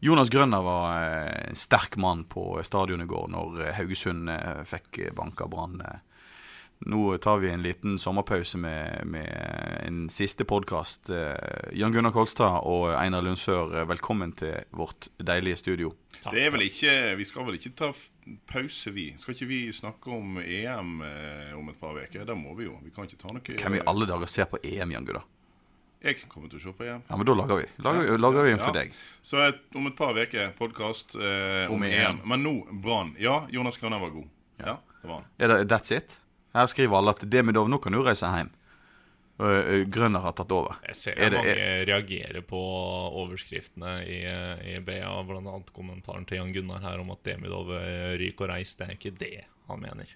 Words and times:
Jonas 0.00 0.30
Grønner 0.32 0.62
var 0.64 0.92
eh, 1.02 1.48
en 1.50 1.58
sterk 1.58 1.96
mann 2.00 2.24
på 2.24 2.54
stadion 2.64 3.02
i 3.04 3.08
går 3.08 3.26
når 3.32 3.58
eh, 3.66 3.74
Haugesund 3.76 4.30
eh, 4.32 4.62
fikk 4.68 5.02
banka 5.16 5.48
Brann. 5.50 5.80
eh. 5.84 5.98
Nå 6.88 7.18
tar 7.20 7.42
vi 7.42 7.50
en 7.52 7.60
liten 7.60 7.98
sommerpause 8.00 8.56
med, 8.56 9.02
med 9.04 9.82
en 9.84 9.98
siste 10.08 10.46
podkast. 10.48 11.10
Jan 11.76 11.92
Gunnar 11.92 12.14
Kolstad 12.14 12.62
og 12.64 12.94
Einar 12.96 13.20
Lundsør, 13.26 13.74
eh, 13.82 13.84
velkommen 13.90 14.32
til 14.32 14.62
vårt 14.72 15.10
deilige 15.20 15.58
studio. 15.60 15.90
Det 16.24 16.46
er 16.46 16.54
vel 16.54 16.64
ikke, 16.64 16.94
Vi 17.20 17.26
skal 17.28 17.44
vel 17.50 17.58
ikke 17.60 17.74
ta 17.76 17.90
pause, 18.48 18.94
vi? 18.96 19.10
Skal 19.20 19.36
ikke 19.36 19.50
vi 19.52 19.60
snakke 19.76 20.16
om 20.16 20.40
EM 20.40 21.02
eh, 21.04 21.52
om 21.60 21.68
et 21.68 21.76
par 21.80 22.00
uker? 22.00 22.24
Det 22.24 22.38
må 22.40 22.56
vi 22.56 22.70
jo. 22.70 22.78
Vi 22.80 22.94
kan 22.96 23.04
ikke 23.04 23.20
ta 23.20 23.36
noe 23.36 23.44
Hvem 23.60 23.76
i 23.76 23.84
alle 23.92 24.08
dager 24.08 24.32
ser 24.32 24.48
på 24.48 24.62
EM, 24.64 24.96
Jan 24.96 25.04
Gunnar? 25.12 25.28
Jeg 26.00 26.16
kommer 26.32 26.48
til 26.48 26.56
å 26.58 26.62
se 26.62 26.72
på 26.72 26.84
EM. 26.86 27.02
Ja, 27.10 27.16
men 27.20 27.26
da 27.28 27.34
lager 27.36 27.58
vi. 27.60 27.66
Lager, 27.84 28.18
lager 28.18 28.46
vi 28.46 28.52
en 28.54 28.58
for 28.62 28.72
Ja. 28.72 28.80
deg. 28.84 28.92
Så 29.22 29.40
et, 29.48 29.58
om 29.76 29.86
et 29.86 29.96
par 29.96 30.16
uker 30.16 30.54
podkast 30.56 31.14
eh, 31.16 31.66
om, 31.68 31.74
Om 31.76 31.82
EM. 31.84 31.92
EM. 31.92 32.20
Men 32.24 32.42
nå 32.42 32.54
Brann. 32.80 33.14
Ja, 33.20 33.46
Jonas 33.52 33.76
Grønner 33.76 34.00
var 34.00 34.10
god. 34.14 34.28
Ja, 34.58 34.78
det 35.02 35.08
var 35.10 35.14
han. 35.20 35.26
Er 35.38 35.48
det 35.48 35.68
That's 35.68 35.92
it? 35.94 36.18
Her 36.54 36.66
skriver 36.66 36.96
alle 36.98 37.10
at 37.12 37.20
Demidov, 37.30 37.68
nå 37.68 37.78
kan 37.84 37.92
du 37.92 38.00
reise 38.02 38.26
hjem. 38.32 38.48
Eh, 39.40 39.84
Grønner 39.92 40.20
har 40.24 40.32
tatt 40.36 40.50
over. 40.52 40.76
Jeg 40.88 40.96
ser 40.96 41.12
Er 41.20 41.30
det- 41.30 41.38
mange 41.38 41.54
er- 41.56 41.84
reagerer 41.86 42.42
på 42.42 42.60
overskriftene 43.20 43.92
i, 44.04 44.18
i 44.76 44.80
BA, 44.80 45.04
annet 45.04 45.70
kommentaren 45.72 46.26
til 46.26 46.38
Jan 46.40 46.52
Gunnar 46.52 46.80
her 46.80 46.98
om 47.00 47.10
at 47.12 47.22
Demidov 47.24 47.70
eh, 47.76 48.16
ryker 48.20 48.48
og 48.48 48.50
reiser. 48.56 48.86
Det 48.86 48.88
er 48.88 48.96
ikke 48.98 49.18
det 49.18 49.44
han 49.68 49.80
mener. 49.80 50.06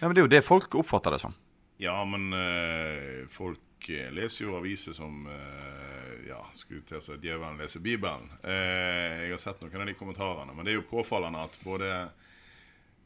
Ja, 0.00 0.06
men 0.08 0.14
Det 0.14 0.22
er 0.22 0.26
jo 0.26 0.34
det 0.38 0.44
folk 0.44 0.70
oppfatter 0.74 1.10
det 1.10 1.20
som. 1.20 1.34
Ja, 1.78 1.98
men 2.04 2.32
øh, 2.32 3.26
folk 3.28 3.58
eh, 3.90 4.12
leser 4.12 4.46
jo 4.46 4.56
aviser 4.58 4.96
som 4.96 5.26
eh, 5.30 6.28
Ja, 6.28 6.40
skulle 6.56 6.82
til 6.86 6.98
å 6.98 7.04
si 7.04 7.16
djevelen 7.22 7.58
leser 7.60 7.82
Bibelen. 7.84 8.26
Eh, 8.42 9.26
jeg 9.26 9.34
har 9.34 9.42
sett 9.42 9.60
noen 9.62 9.82
av 9.84 9.86
de 9.86 9.94
kommentarene, 9.98 10.54
men 10.54 10.66
det 10.66 10.72
er 10.74 10.80
jo 10.80 10.88
påfallende 10.90 11.44
at 11.46 11.58
både 11.64 11.90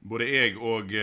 både 0.00 0.24
jeg 0.30 0.54
og 0.56 0.94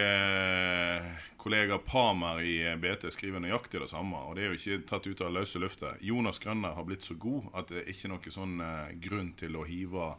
kollega 1.37 1.75
Pamer 1.85 2.39
i 2.41 2.55
BT 2.81 3.11
skriver 3.13 3.43
nøyaktig 3.43 3.83
det 3.83 3.91
samme. 3.91 4.23
Og 4.25 4.33
det 4.33 4.47
er 4.47 4.49
jo 4.49 4.57
ikke 4.57 4.87
tatt 4.89 5.05
ut 5.05 5.21
av 5.21 5.35
løse 5.35 5.61
luftet. 5.61 6.01
Jonas 6.01 6.41
Grønner 6.41 6.73
har 6.73 6.87
blitt 6.87 7.05
så 7.05 7.13
god 7.13 7.51
at 7.53 7.69
det 7.69 7.83
er 7.83 7.91
ikke 7.93 8.09
noen 8.09 8.33
sånn 8.33 8.55
grunn 9.03 9.29
til 9.37 9.53
å 9.53 9.67
hive 9.69 10.09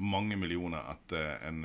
mange 0.00 0.40
millioner 0.40 0.88
etter 0.94 1.44
en 1.44 1.60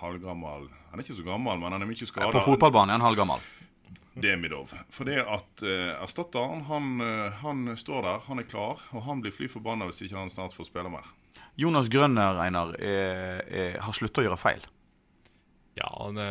halvgammel 0.00 0.64
Han 0.72 0.96
er 0.96 1.04
ikke 1.04 1.20
så 1.20 1.28
gammel, 1.28 1.60
men 1.60 1.76
han 1.76 1.84
er 1.84 1.92
mye 1.92 2.08
skada. 2.08 2.32
På 2.32 2.54
fotballbanen 2.54 2.94
er 2.94 3.02
han 3.02 3.10
halvgammel. 3.10 3.44
Demidov. 4.22 4.74
For 4.92 5.08
det 5.08 5.20
at 5.22 5.62
uh, 5.64 6.02
erstatteren, 6.02 6.64
han, 6.68 6.90
eh, 7.04 7.38
han 7.42 7.76
står 7.78 8.04
der, 8.06 8.26
han 8.26 8.42
er 8.42 8.48
klar, 8.48 8.82
og 8.94 9.04
han 9.06 9.22
blir 9.24 9.34
fly 9.34 9.48
forbanna 9.50 9.88
hvis 9.88 10.04
ikke 10.06 10.18
han 10.18 10.32
snart 10.32 10.56
får 10.56 10.70
spille 10.70 10.92
mer. 10.92 11.08
Jonas 11.60 11.90
Grønner, 11.92 12.38
Einar, 12.40 12.74
er, 12.80 13.40
er, 13.48 13.78
har 13.84 13.96
slutta 13.96 14.22
å 14.22 14.28
gjøre 14.28 14.40
feil. 14.40 14.66
Ja, 15.78 15.90
det, 16.16 16.28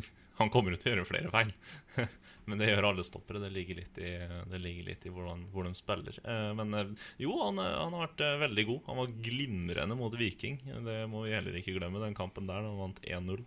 han 0.40 0.52
kommer 0.52 0.74
jo 0.74 0.80
til 0.80 0.92
å 0.92 0.94
gjøre 0.96 1.08
flere 1.08 1.34
feil. 1.34 1.52
Men 2.46 2.60
det 2.62 2.68
gjør 2.70 2.92
alle 2.92 3.02
stoppere. 3.06 3.42
Det 3.42 3.50
ligger 3.50 3.80
litt 3.80 3.96
i, 3.98 4.10
det 4.46 4.58
ligger 4.62 4.92
litt 4.92 5.06
i 5.08 5.10
hvordan, 5.10 5.48
hvor 5.50 5.66
de 5.66 5.72
spiller. 5.74 6.18
Eh, 6.22 6.50
Men 6.54 6.96
jo, 7.18 7.32
han, 7.42 7.58
han 7.58 7.96
har 7.96 8.06
vært 8.06 8.22
veldig 8.46 8.66
god. 8.68 8.82
Han 8.90 9.00
var 9.02 9.16
glimrende 9.28 9.98
mot 9.98 10.14
Viking. 10.14 10.60
Det 10.86 11.00
må 11.10 11.24
vi 11.26 11.34
heller 11.34 11.58
ikke 11.58 11.74
glemme, 11.78 12.02
den 12.04 12.14
kampen 12.18 12.46
der. 12.46 12.62
Han 12.62 12.78
vant 12.78 13.02
1-0. 13.02 13.42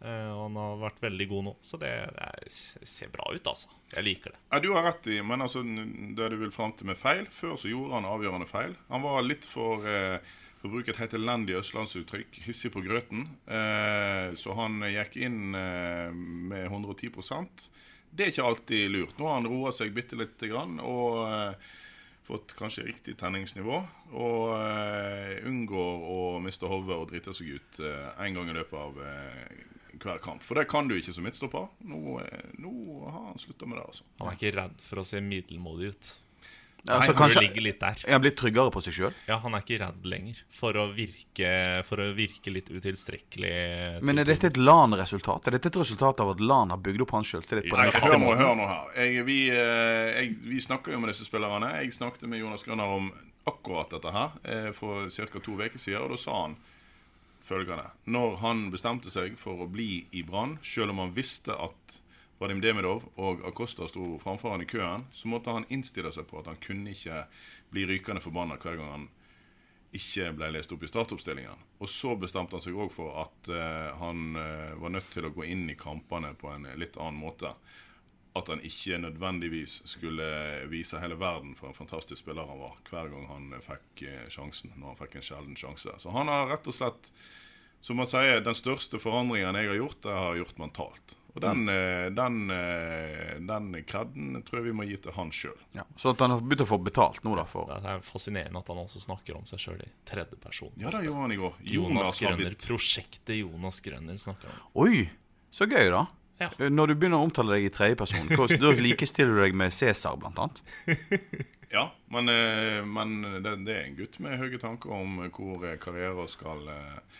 Eh, 0.00 0.30
Og 0.30 0.44
han 0.46 0.56
har 0.60 0.76
vært 0.84 1.00
veldig 1.02 1.28
god 1.30 1.44
nå. 1.48 1.54
Så 1.62 1.78
det, 1.82 1.92
det 2.14 2.52
ser 2.88 3.10
bra 3.14 3.30
ut, 3.34 3.46
altså. 3.50 3.72
Jeg 3.94 4.04
liker 4.06 4.34
det. 4.34 4.42
Ja, 4.52 4.60
Du 4.62 4.68
har 4.74 4.84
rett 4.86 5.06
i, 5.10 5.20
men 5.22 5.42
altså, 5.42 5.62
det 5.64 6.28
du 6.34 6.36
vil 6.42 6.52
fram 6.54 6.74
til 6.76 6.86
med 6.90 6.98
feil 7.00 7.24
Før 7.32 7.56
så 7.58 7.70
gjorde 7.72 7.96
han 7.96 8.06
avgjørende 8.10 8.46
feil. 8.50 8.76
Han 8.92 9.02
var 9.06 9.24
litt 9.26 9.48
for 9.48 9.86
eh, 9.88 10.18
for 10.58 10.66
å 10.66 10.72
bruke 10.74 10.90
et 10.90 10.98
helt 10.98 11.12
elendig 11.14 11.54
østlandsuttrykk, 11.54 12.40
hissig 12.48 12.72
på 12.74 12.80
grøten. 12.82 13.28
Eh, 13.46 14.32
så 14.34 14.56
han 14.58 14.80
gikk 14.90 15.14
inn 15.22 15.54
eh, 15.54 16.08
med 16.50 16.64
110% 16.66 17.68
Det 18.10 18.24
er 18.24 18.32
ikke 18.32 18.46
alltid 18.48 18.90
lurt. 18.90 19.14
Nå 19.20 19.28
har 19.28 19.36
han 19.38 19.46
roa 19.46 19.70
seg 19.76 19.94
bitte 19.94 20.18
lite 20.18 20.50
grann 20.50 20.80
og 20.82 21.20
eh, 21.28 21.70
fått 22.26 22.56
kanskje 22.58 22.88
riktig 22.88 23.14
tenningsnivå. 23.20 23.78
Og 24.18 24.42
eh, 24.58 25.38
unngår 25.46 26.02
å 26.10 26.18
miste 26.42 26.66
hodet 26.66 26.96
og 26.98 27.06
drite 27.12 27.36
seg 27.38 27.54
ut 27.54 27.78
én 28.18 28.34
gang 28.34 28.50
i 28.50 28.58
løpet 28.58 28.78
av 28.82 28.98
eh, 28.98 29.62
hver 30.02 30.22
kamp. 30.22 30.44
For 30.46 30.58
det 30.58 30.68
kan 30.70 30.88
du 30.88 30.96
ikke 30.98 31.14
som 31.16 31.26
midtstopper. 31.26 31.68
Nå, 31.88 32.20
eh, 32.22 32.54
nå 32.62 32.72
har 33.08 33.28
han 33.30 33.42
slutta 33.42 33.68
med 33.68 33.80
det, 33.80 33.84
altså. 33.90 34.08
Han 34.22 34.32
er 34.32 34.40
ikke 34.40 34.56
redd 34.56 34.80
for 34.84 35.02
å 35.02 35.06
se 35.06 35.22
middelmådig 35.24 35.92
ut. 35.92 36.10
Altså, 36.86 37.10
Nei, 37.10 37.16
kanskje-. 37.18 38.04
Er 38.06 38.14
han 38.14 38.22
blitt 38.22 38.36
tryggere 38.38 38.70
på 38.72 38.80
seg 38.84 38.94
sjøl? 38.94 39.16
Ja, 39.26 39.40
han 39.42 39.56
er 39.56 39.64
ikke 39.64 39.80
redd 39.82 40.06
lenger 40.08 40.38
for 40.54 40.76
å 40.78 40.86
virke, 40.94 41.50
for 41.88 42.00
å 42.00 42.06
virke 42.16 42.52
litt 42.54 42.70
utilstrekkelig. 42.70 43.50
Men 44.06 44.22
er 44.22 44.28
dette 44.28 44.52
et 44.52 44.60
LAN-resultat? 44.60 45.50
Er 45.50 45.58
dette 45.58 45.72
et 45.72 45.80
resultat 45.82 46.22
av 46.22 46.32
at 46.36 46.40
LAN 46.40 46.72
har 46.72 46.80
bygd 46.84 47.04
opp 47.04 47.16
hans 47.18 47.32
sjøltillit? 47.34 47.68
hør 47.74 48.16
nå, 48.22 48.30
hør 48.38 48.54
nå 48.56 48.70
her. 48.70 48.94
Jeg, 49.02 49.26
vi, 49.26 49.40
eh, 49.52 50.14
jeg, 50.14 50.38
vi 50.46 50.62
snakker 50.64 50.94
jo 50.94 51.02
med 51.02 51.12
disse 51.12 51.26
spillerne. 51.26 51.74
Jeg 51.82 51.98
snakket 51.98 52.28
med 52.30 52.44
Jonas 52.44 52.64
Grønner 52.64 52.94
om 52.94 53.10
akkurat 53.48 53.92
dette 53.92 54.14
her 54.14 54.40
eh, 54.44 54.72
for 54.76 55.10
ca. 55.10 55.42
to 55.42 55.58
uker 55.58 55.80
siden, 55.80 56.06
og 56.06 56.14
da 56.14 56.20
sa 56.20 56.42
han 56.44 56.56
følgende. 57.48 57.88
Når 58.04 58.36
han 58.42 58.68
bestemte 58.74 59.12
seg 59.12 59.38
for 59.40 59.64
å 59.64 59.70
bli 59.72 60.04
i 60.12 60.24
Brann, 60.26 60.58
selv 60.62 60.94
om 60.94 61.02
han 61.02 61.16
visste 61.16 61.56
at 61.56 62.00
Vadim 62.38 62.60
Demidov 62.62 63.08
og 63.18 63.42
Acosta 63.48 63.88
sto 63.90 64.12
framfor 64.22 64.54
han 64.54 64.62
i 64.62 64.68
køen, 64.70 65.08
så 65.12 65.30
måtte 65.30 65.54
han 65.54 65.66
innstille 65.74 66.12
seg 66.14 66.28
på 66.30 66.38
at 66.38 66.50
han 66.52 66.60
kunne 66.62 66.94
ikke 66.94 67.24
bli 67.72 67.86
rykende 67.88 68.22
forbanna 68.22 68.60
hver 68.62 68.78
gang 68.78 68.92
han 68.94 69.08
ikke 69.96 70.30
ble 70.36 70.50
lest 70.52 70.72
opp 70.74 70.84
i 70.84 70.90
startoppstillingen. 70.90 71.66
Og 71.80 71.90
så 71.90 72.14
bestemte 72.20 72.56
han 72.56 72.62
seg 72.62 72.76
òg 72.76 72.92
for 72.92 73.16
at 73.24 73.50
uh, 73.50 73.96
han 73.98 74.36
uh, 74.36 74.76
var 74.78 74.92
nødt 74.94 75.08
til 75.14 75.26
å 75.26 75.32
gå 75.34 75.48
inn 75.48 75.64
i 75.72 75.78
kampene 75.78 76.34
på 76.38 76.52
en 76.52 76.68
litt 76.78 76.98
annen 77.00 77.18
måte. 77.18 77.54
At 78.36 78.48
han 78.52 78.60
ikke 78.60 78.98
nødvendigvis 79.00 79.78
skulle 79.88 80.26
vise 80.70 81.00
hele 81.00 81.16
verden 81.18 81.54
for 81.58 81.70
en 81.70 81.76
fantastisk 81.78 82.20
spiller 82.22 82.46
han 82.46 82.60
var 82.60 82.76
hver 82.90 83.08
gang 83.12 83.26
han 83.30 83.52
fikk 83.64 84.02
eh, 84.06 84.26
sjansen. 84.32 84.74
Når 84.76 84.92
han 84.92 85.00
fikk 85.00 85.16
en 85.18 85.28
sjelden 85.30 85.56
sjanse. 85.58 85.94
Så 85.98 86.12
han 86.14 86.28
har 86.30 86.50
rett 86.52 86.68
og 86.68 86.76
slett, 86.76 87.12
som 87.80 87.98
man 87.98 88.10
sier, 88.10 88.42
den 88.44 88.58
største 88.58 89.00
forandringen 89.02 89.56
jeg 89.58 89.72
har 89.72 89.80
gjort, 89.80 90.02
det 90.04 90.12
har 90.14 90.34
jeg 90.34 90.44
gjort 90.44 90.62
mentalt. 90.66 91.16
Og 91.38 91.42
den, 91.44 91.68
eh, 91.68 92.10
den, 92.10 92.50
eh, 92.50 93.34
den 93.46 93.84
kredden 93.86 94.42
tror 94.42 94.58
jeg 94.58 94.64
vi 94.70 94.72
må 94.74 94.86
gi 94.88 94.96
til 94.96 95.12
han 95.14 95.30
sjøl. 95.30 95.58
Ja, 95.76 95.84
så 95.96 96.10
at 96.10 96.24
han 96.24 96.32
har 96.34 96.40
begynt 96.42 96.64
å 96.64 96.66
få 96.66 96.78
betalt 96.82 97.22
nå, 97.22 97.36
da, 97.38 97.44
for 97.46 97.68
Det 97.70 97.78
er 97.92 98.02
fascinerende 98.02 98.58
at 98.58 98.72
han 98.72 98.80
også 98.82 99.02
snakker 99.04 99.36
om 99.38 99.44
seg 99.46 99.62
sjøl 99.62 99.82
i 99.84 99.90
tredjeperson. 100.08 100.72
Ja, 100.82 100.90
det 100.90 101.04
gjorde 101.06 101.26
han 101.28 101.32
i 101.32 101.38
går. 101.38 101.54
Jonas 101.62 101.74
Jonas 101.78 102.20
Grønner. 102.20 102.36
blitt 102.42 102.66
Prosjektet 102.66 103.36
Jonas 103.38 103.80
Grønner 103.84 104.18
snakker 104.18 104.50
han 104.50 104.58
om. 104.58 104.70
Oi, 104.82 105.10
så 105.54 105.68
gøy, 105.70 105.90
da. 105.94 106.06
Ja. 106.38 106.50
Eh, 106.58 106.70
Når 106.70 106.92
du 106.92 106.94
begynner 106.94 107.18
å 107.18 107.26
omtale 107.28 107.56
deg 107.56 107.68
i 107.68 107.72
tredjeperson, 107.74 108.28
da 108.62 108.74
likestiller 108.78 109.34
du 109.34 109.42
deg 109.42 109.56
med 109.58 109.74
Cæsar, 109.74 110.18
blant 110.20 110.38
annet. 110.38 110.62
Ja, 111.68 111.82
men, 112.08 112.28
eh, 112.32 112.80
men 112.88 113.42
det, 113.44 113.50
det 113.66 113.74
er 113.74 113.82
en 113.84 113.96
gutt 113.98 114.14
med 114.24 114.38
høye 114.40 114.56
tanker 114.56 114.92
om 114.96 115.18
hvor 115.28 115.66
eh, 115.68 115.74
karrieren 115.76 116.28
skal 116.32 116.62
eh, 116.72 117.18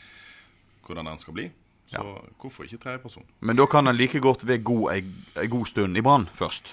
Hvordan 0.86 1.04
den 1.10 1.18
skal 1.20 1.34
bli. 1.36 1.50
Så 1.88 2.00
hvorfor 2.40 2.64
ikke 2.64 2.78
tredjeperson? 2.80 3.26
Men 3.44 3.58
da 3.60 3.66
kan 3.68 3.84
han 3.84 3.96
like 3.96 4.20
godt 4.24 4.46
være 4.48 4.62
god 4.64 4.86
ei, 4.94 5.02
ei 5.40 5.50
god 5.52 5.68
stund 5.68 6.00
i 6.00 6.02
Brann 6.04 6.24
først. 6.36 6.72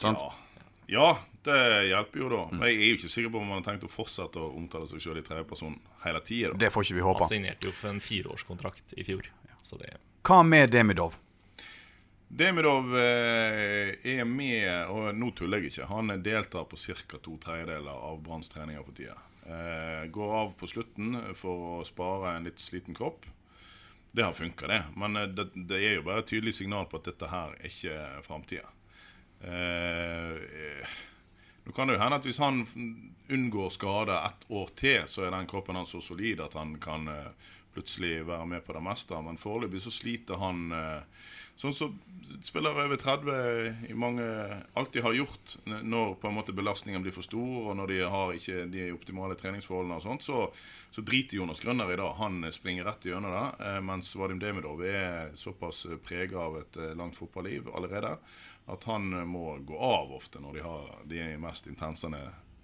Sant? 0.00 0.16
Ja. 0.16 0.64
ja, 0.94 1.10
Det 1.44 1.58
hjelper 1.90 2.22
jo 2.22 2.30
da. 2.32 2.40
Men 2.54 2.64
jeg 2.70 2.78
er 2.78 2.88
jo 2.88 2.96
ikke 3.02 3.12
sikker 3.18 3.34
på 3.34 3.40
om 3.42 3.52
han 3.52 3.60
har 3.60 3.66
tenkt 3.68 3.84
å 3.84 3.92
fortsette 3.92 4.40
å 4.40 4.48
omtale 4.56 4.88
seg 4.88 5.04
sjøl 5.04 5.20
i 5.20 5.24
tredjeperson 5.26 5.76
hele 6.06 6.24
tida. 6.24 6.54
Det 6.56 6.72
får 6.72 6.88
ikke 6.88 6.98
vi 7.02 7.04
håpe. 7.04 7.24
Han 7.26 7.32
signerte 7.34 7.68
jo 7.68 7.74
for 7.76 7.92
en 7.92 8.00
fireårskontrakt 8.04 8.96
i 8.96 9.04
fjor. 9.08 9.28
Så 9.60 9.76
det 9.80 9.92
Hva 10.24 10.40
med 10.46 10.72
Demidov? 10.72 11.20
Demidov 12.32 12.94
eh, 12.96 13.90
er 14.08 14.24
med, 14.24 14.86
og 14.88 15.10
nå 15.12 15.26
tuller 15.36 15.60
jeg 15.60 15.68
ikke, 15.74 15.88
han 15.90 16.08
deltar 16.24 16.64
på 16.64 16.78
ca. 16.80 17.18
to 17.20 17.34
tredjedeler 17.36 17.92
av 17.92 18.22
Branns 18.24 18.48
treninger 18.48 18.80
for 18.86 18.96
tida. 18.96 19.18
Eh, 19.44 20.06
går 20.08 20.32
av 20.38 20.54
på 20.56 20.70
slutten 20.70 21.18
for 21.36 21.66
å 21.82 21.84
spare 21.84 22.38
en 22.38 22.48
litt 22.48 22.62
sliten 22.62 22.96
kropp. 22.96 23.28
Det 24.16 24.24
har 24.24 24.32
funka, 24.32 24.70
det. 24.70 24.80
Men 24.96 25.20
eh, 25.20 25.28
det, 25.28 25.50
det 25.68 25.82
er 25.82 25.98
jo 25.98 26.06
bare 26.08 26.24
et 26.24 26.32
tydelig 26.32 26.56
signal 26.56 26.88
på 26.88 27.02
at 27.02 27.10
dette 27.10 27.28
her 27.28 27.52
er 27.58 27.68
ikke 27.68 28.00
framtida. 28.24 28.72
Eh, 29.44 30.96
nå 31.66 31.76
kan 31.76 31.90
det 31.90 31.98
jo 31.98 32.04
hende 32.06 32.22
at 32.22 32.30
hvis 32.30 32.40
han 32.40 32.64
unngår 33.28 33.76
skade 33.76 34.16
ett 34.30 34.48
år 34.48 34.72
til, 34.80 35.02
så 35.04 35.26
er 35.26 35.36
den 35.36 35.52
kroppen 35.52 35.76
hans 35.76 35.92
så 35.92 36.00
solid 36.00 36.40
at 36.40 36.56
han 36.56 36.78
kan 36.80 37.12
plutselig 37.74 38.26
være 38.28 38.46
med 38.46 38.64
på 38.66 38.74
det 38.76 38.82
meste. 38.84 39.18
Men 39.24 39.40
foreløpig 39.40 39.82
så 39.84 39.92
sliter 39.94 40.40
han 40.40 40.72
eh, 40.76 41.22
sånn 41.56 41.74
som 41.76 41.96
spillere 42.42 42.86
over 42.86 42.96
30 42.96 43.88
i 43.92 43.94
mange 43.98 44.24
alltid 44.78 45.04
har 45.04 45.16
gjort 45.16 45.56
når 45.64 46.14
på 46.20 46.28
en 46.28 46.36
måte 46.38 46.54
belastningen 46.56 47.02
blir 47.04 47.14
for 47.14 47.26
stor, 47.26 47.68
og 47.68 47.76
når 47.76 47.92
de 47.92 47.98
har 48.14 48.32
ikke 48.36 48.64
de 48.72 48.86
optimale 48.94 49.36
treningsforholdene 49.38 49.98
og 50.00 50.06
sånt, 50.06 50.24
så, 50.24 50.46
så 50.90 51.04
driter 51.04 51.38
Jonas 51.38 51.60
Grønner 51.62 51.92
i 51.92 51.98
det. 52.00 52.08
Han 52.20 52.46
springer 52.54 52.88
rett 52.88 53.08
gjennom 53.08 53.34
det. 53.34 53.44
eh, 53.68 53.80
Mens 53.84 54.12
Vadim 54.16 54.40
Demidov 54.42 54.84
er 54.86 55.36
såpass 55.38 55.84
prega 56.04 56.40
av 56.46 56.62
et 56.62 56.80
eh, 56.80 56.96
langt 56.98 57.18
fotballiv 57.20 57.70
allerede 57.74 58.16
at 58.72 58.84
han 58.86 59.08
må 59.26 59.56
gå 59.66 59.74
av 59.74 60.12
ofte 60.14 60.38
når 60.38 60.54
de 60.54 60.60
har 60.62 60.90
de 61.10 61.22
mest 61.42 61.66
intense, 61.66 62.06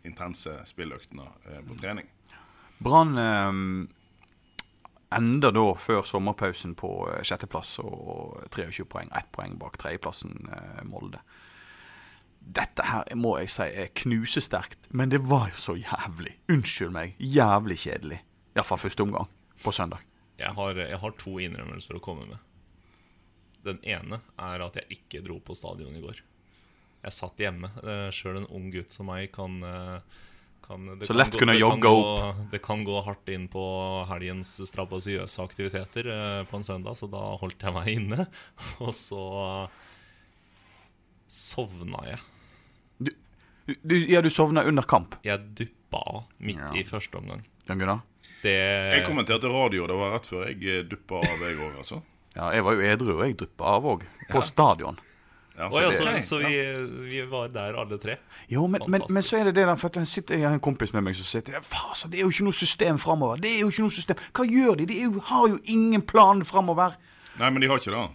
intense 0.06 0.52
spilløktene 0.70 1.24
på 1.66 1.78
trening. 1.80 2.06
Brann 2.78 3.18
ender 5.14 5.52
da 5.54 5.66
før 5.80 6.02
sommerpausen 6.06 6.74
på 6.78 6.90
eh, 7.12 7.22
sjetteplass 7.26 7.78
og 7.82 8.40
23 8.54 8.86
poeng. 8.90 9.12
Ett 9.16 9.30
poeng 9.34 9.56
bak 9.60 9.78
tredjeplassen 9.80 10.50
eh, 10.52 10.82
Molde. 10.88 11.22
Dette 12.38 12.84
her 12.88 13.08
må 13.18 13.34
jeg 13.42 13.52
si 13.52 13.66
er 13.66 13.90
knusesterkt, 13.98 14.88
men 14.96 15.12
det 15.12 15.20
var 15.28 15.50
jo 15.52 15.60
så 15.60 15.76
jævlig. 15.76 16.38
Unnskyld 16.52 16.94
meg. 16.94 17.16
Jævlig 17.20 17.80
kjedelig. 17.84 18.22
Iallfall 18.56 18.80
første 18.80 19.04
omgang 19.04 19.28
på 19.62 19.74
søndag. 19.74 20.04
Jeg 20.38 20.54
har, 20.54 20.78
jeg 20.78 21.00
har 21.02 21.18
to 21.18 21.34
innrømmelser 21.42 21.98
å 21.98 22.02
komme 22.02 22.28
med. 22.30 22.38
Den 23.66 23.80
ene 23.82 24.20
er 24.38 24.64
at 24.64 24.78
jeg 24.78 25.00
ikke 25.00 25.22
dro 25.26 25.40
på 25.44 25.56
stadion 25.58 25.96
i 25.98 26.02
går. 26.02 26.22
Jeg 27.02 27.14
satt 27.14 27.42
hjemme. 27.42 27.70
Sjøl 28.14 28.40
en 28.40 28.50
ung 28.54 28.70
gutt 28.74 28.94
som 28.94 29.10
meg 29.10 29.32
kan, 29.34 29.58
eh, 29.66 30.22
kan 30.68 30.84
det 30.98 31.06
Så 31.08 31.14
kan 31.14 31.18
lett 31.22 31.32
gå- 31.32 31.38
kunne 31.40 31.52
det 31.56 31.60
kan 31.60 31.70
jogge 31.70 31.90
opp. 31.96 32.36
Det 32.52 32.60
kan 32.62 32.84
gå 32.84 33.00
hardt 33.06 33.28
inn 33.34 33.48
på 33.48 33.64
helgens 34.10 34.54
strabasiøse 34.68 35.42
aktiviteter 35.42 36.10
eh, 36.12 36.42
på 36.50 36.56
en 36.60 36.66
søndag, 36.68 36.96
så 37.00 37.08
da 37.10 37.22
holdt 37.40 37.62
jeg 37.64 37.72
meg 37.74 37.88
inne. 37.96 38.26
Og 38.84 38.92
så 38.94 39.22
sovna 41.28 42.04
jeg. 42.08 42.18
Du, 42.98 43.10
du, 43.84 43.96
ja, 44.08 44.22
du 44.24 44.30
sovna 44.32 44.62
under 44.68 44.82
kamp. 44.88 45.18
Jeg 45.26 45.40
duppa 45.58 46.00
av 46.00 46.22
midt 46.40 46.58
Ja. 46.60 46.70
i 46.76 46.84
første 46.88 47.18
omgang. 47.20 47.42
Jan 47.68 47.78
Gunnar? 47.82 48.00
Det 48.42 48.54
Jeg 48.54 49.04
kommenterte 49.06 49.48
radio, 49.50 49.86
det 49.90 49.96
var 49.98 50.14
rett 50.14 50.26
før 50.28 50.46
jeg 50.48 50.62
eh, 50.62 50.84
duppa 50.88 51.18
av, 51.20 51.42
jeg 51.42 51.58
òg, 51.58 51.74
altså. 51.82 52.02
Ja, 52.36 52.52
jeg 52.54 52.62
var 52.64 52.76
jo 52.78 52.84
edru, 52.86 53.12
og 53.18 53.24
jeg 53.26 53.36
duppa 53.40 53.72
av 53.76 53.86
òg. 53.96 54.04
På 54.30 54.42
stadion. 54.46 54.98
Ja, 55.58 55.66
Oi, 55.74 55.80
det- 55.80 55.86
altså, 56.06 56.20
så 56.28 56.38
vi, 56.38 56.56
vi 57.10 57.22
var 57.26 57.48
der 57.50 57.74
alle 57.82 57.98
tre. 57.98 58.14
Jo, 58.48 58.66
men, 58.70 58.80
men, 58.86 59.02
men 59.10 59.22
så 59.26 59.40
er 59.40 59.48
det 59.48 59.56
det 59.56 59.64
der, 59.66 59.74
for 59.76 59.88
at 59.90 59.96
jeg, 59.98 60.06
sitter, 60.06 60.38
jeg 60.38 60.46
har 60.46 60.54
en 60.54 60.62
kompis 60.62 60.92
med 60.94 61.02
meg 61.02 61.16
som 61.18 61.26
sitter 61.26 61.56
ja, 61.58 61.62
altså, 61.88 62.06
det 62.08 62.20
er 62.20 62.22
jo 62.22 62.30
ikke 62.30 62.46
noe 62.46 62.54
system 62.54 62.98
framover. 63.02 63.40
Det 63.42 63.50
er 63.56 63.60
jo 63.64 63.72
ikke 63.72 63.82
noe 63.88 63.94
system. 63.96 64.16
Hva 64.38 64.46
gjør 64.46 64.78
de? 64.78 64.86
De 64.86 65.00
er 65.00 65.08
jo, 65.10 65.20
har 65.32 65.48
jo 65.50 65.58
ingen 65.74 66.02
plan 66.06 66.44
framover. 66.46 66.94
Nei, 67.40 67.50
men 67.50 67.62
de 67.62 67.68
har 67.72 67.82
ikke 67.82 67.90
det. 67.96 68.06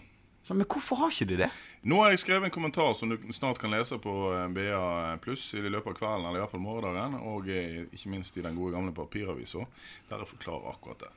Så, 0.44 0.54
men 0.56 0.64
hvorfor 0.68 0.96
har 1.02 1.12
ikke 1.12 1.28
de 1.34 1.36
det? 1.44 1.50
Nå 1.84 1.98
har 2.00 2.14
jeg 2.14 2.22
skrevet 2.22 2.48
en 2.48 2.52
kommentar 2.54 2.94
som 2.96 3.10
du 3.12 3.18
snart 3.36 3.58
kan 3.60 3.68
lese 3.74 3.98
på 4.00 4.12
eh, 4.32 4.46
BA 4.56 5.18
pluss 5.20 5.50
i 5.52 5.60
løpet 5.60 5.90
av 5.90 5.98
kvelden, 5.98 6.22
eller 6.30 6.40
iallfall 6.40 6.62
morgendagen, 6.64 7.18
og 7.28 7.50
eh, 7.52 7.82
ikke 7.92 8.12
minst 8.14 8.38
i 8.40 8.44
den 8.46 8.56
gode 8.56 8.72
gamle 8.72 8.94
papiravisa, 8.96 9.66
der 10.08 10.22
jeg 10.22 10.30
forklarer 10.30 10.70
akkurat 10.70 11.04
det. 11.04 11.10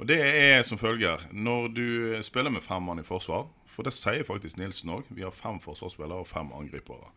Og 0.00 0.08
det 0.08 0.16
er 0.24 0.64
som 0.64 0.80
følger. 0.80 1.26
Når 1.36 1.68
du 1.76 1.88
spiller 2.24 2.54
med 2.54 2.64
fem 2.64 2.88
mann 2.88 3.02
i 3.02 3.04
forsvar, 3.04 3.44
for 3.68 3.84
det 3.84 3.92
sier 3.92 4.24
faktisk 4.24 4.56
Nilsen 4.56 4.94
òg, 4.94 5.04
vi 5.12 5.26
har 5.26 5.36
fem 5.36 5.60
forsvarsspillere 5.60 6.24
og 6.24 6.30
fem 6.30 6.48
angripere. 6.56 7.12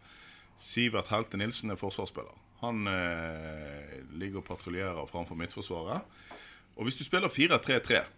Sivert 0.59 1.07
Helte 1.13 1.39
Nilsen 1.39 1.71
er 1.71 1.79
forsvarsspiller. 1.79 2.35
Han 2.65 2.83
eh, 2.91 3.99
ligger 4.11 4.41
og 4.41 4.49
patruljerer 4.51 5.07
framfor 5.07 5.39
midtforsvaret. 5.39 6.03
Og 6.75 6.83
hvis 6.83 6.99
du 6.99 7.07
spiller 7.07 7.31
4-3-3 7.31 7.95
eh, 7.95 8.11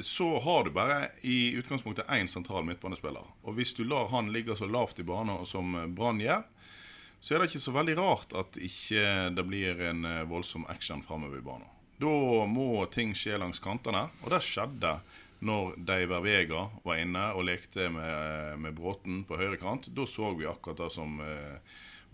så 0.00 0.38
har 0.40 0.64
du 0.64 0.70
bare 0.72 1.10
i 1.20 1.52
utgangspunktet 1.52 2.08
én 2.08 2.28
sentral 2.28 2.64
midtbanespiller. 2.64 3.26
Og 3.44 3.58
hvis 3.58 3.74
du 3.76 3.82
lar 3.84 4.08
han 4.08 4.32
ligge 4.32 4.56
så 4.56 4.64
lavt 4.64 5.02
i 5.02 5.04
banen 5.04 5.44
som 5.46 5.74
eh, 5.76 5.86
Brann 5.86 6.22
gjør, 6.22 6.46
så 7.20 7.34
er 7.34 7.42
det 7.42 7.50
ikke 7.50 7.64
så 7.66 7.74
veldig 7.76 7.96
rart 7.98 8.32
at 8.36 8.56
ikke 8.56 9.04
det 9.36 9.44
blir 9.48 9.84
en 9.90 10.04
eh, 10.08 10.22
voldsom 10.28 10.64
action 10.72 11.04
framover 11.04 11.42
i 11.42 11.44
banen. 11.44 11.68
Da 12.00 12.14
må 12.50 12.86
ting 12.92 13.12
skje 13.14 13.36
langs 13.38 13.60
kantene, 13.62 14.08
og 14.24 14.32
det 14.32 14.40
skjedde 14.42 14.96
når 15.44 15.76
Deiver 15.86 16.24
Vega 16.24 16.64
var 16.82 16.98
inne 17.02 17.28
og 17.36 17.44
lekte 17.46 17.90
med, 17.92 18.56
med 18.64 18.74
Bråten 18.74 19.22
på 19.28 19.36
høyre 19.38 19.60
kant. 19.60 19.90
Da 19.92 20.06
så 20.08 20.32
vi 20.38 20.48
akkurat 20.48 20.80
det 20.80 20.90
som 20.94 21.20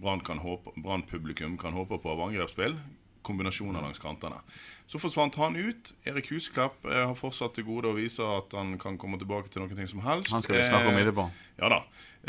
Brann-publikum 0.01 1.55
kan 1.55 1.63
kan 1.63 1.79
håpe 1.79 2.01
på 2.03 2.11
av 2.11 2.25
angrepsspill. 2.27 2.75
Kombinasjoner 3.23 3.83
langs 3.85 4.01
kantene. 4.03 4.41
Så 4.91 4.99
forsvant 4.99 5.37
han 5.39 5.57
ut. 5.57 5.93
Erik 6.09 6.33
Husklepp 6.33 6.85
eh, 6.85 7.03
har 7.07 7.15
fortsatt 7.19 7.55
til 7.55 7.67
gode 7.69 7.93
å 7.93 7.97
vise 7.99 8.25
at 8.27 8.55
han 8.59 8.75
kan 8.81 8.99
komme 8.99 9.21
tilbake 9.21 9.53
til 9.53 9.63
noe 9.63 9.87
som 9.91 10.03
helst. 10.03 10.33
Han 10.35 10.43
skal 10.43 10.59
vi 10.59 10.65
snakke 10.67 10.91
om 10.91 10.99
Eh, 11.01 11.13
på. 11.15 11.27
Ja 11.61 11.69
da. 11.71 11.81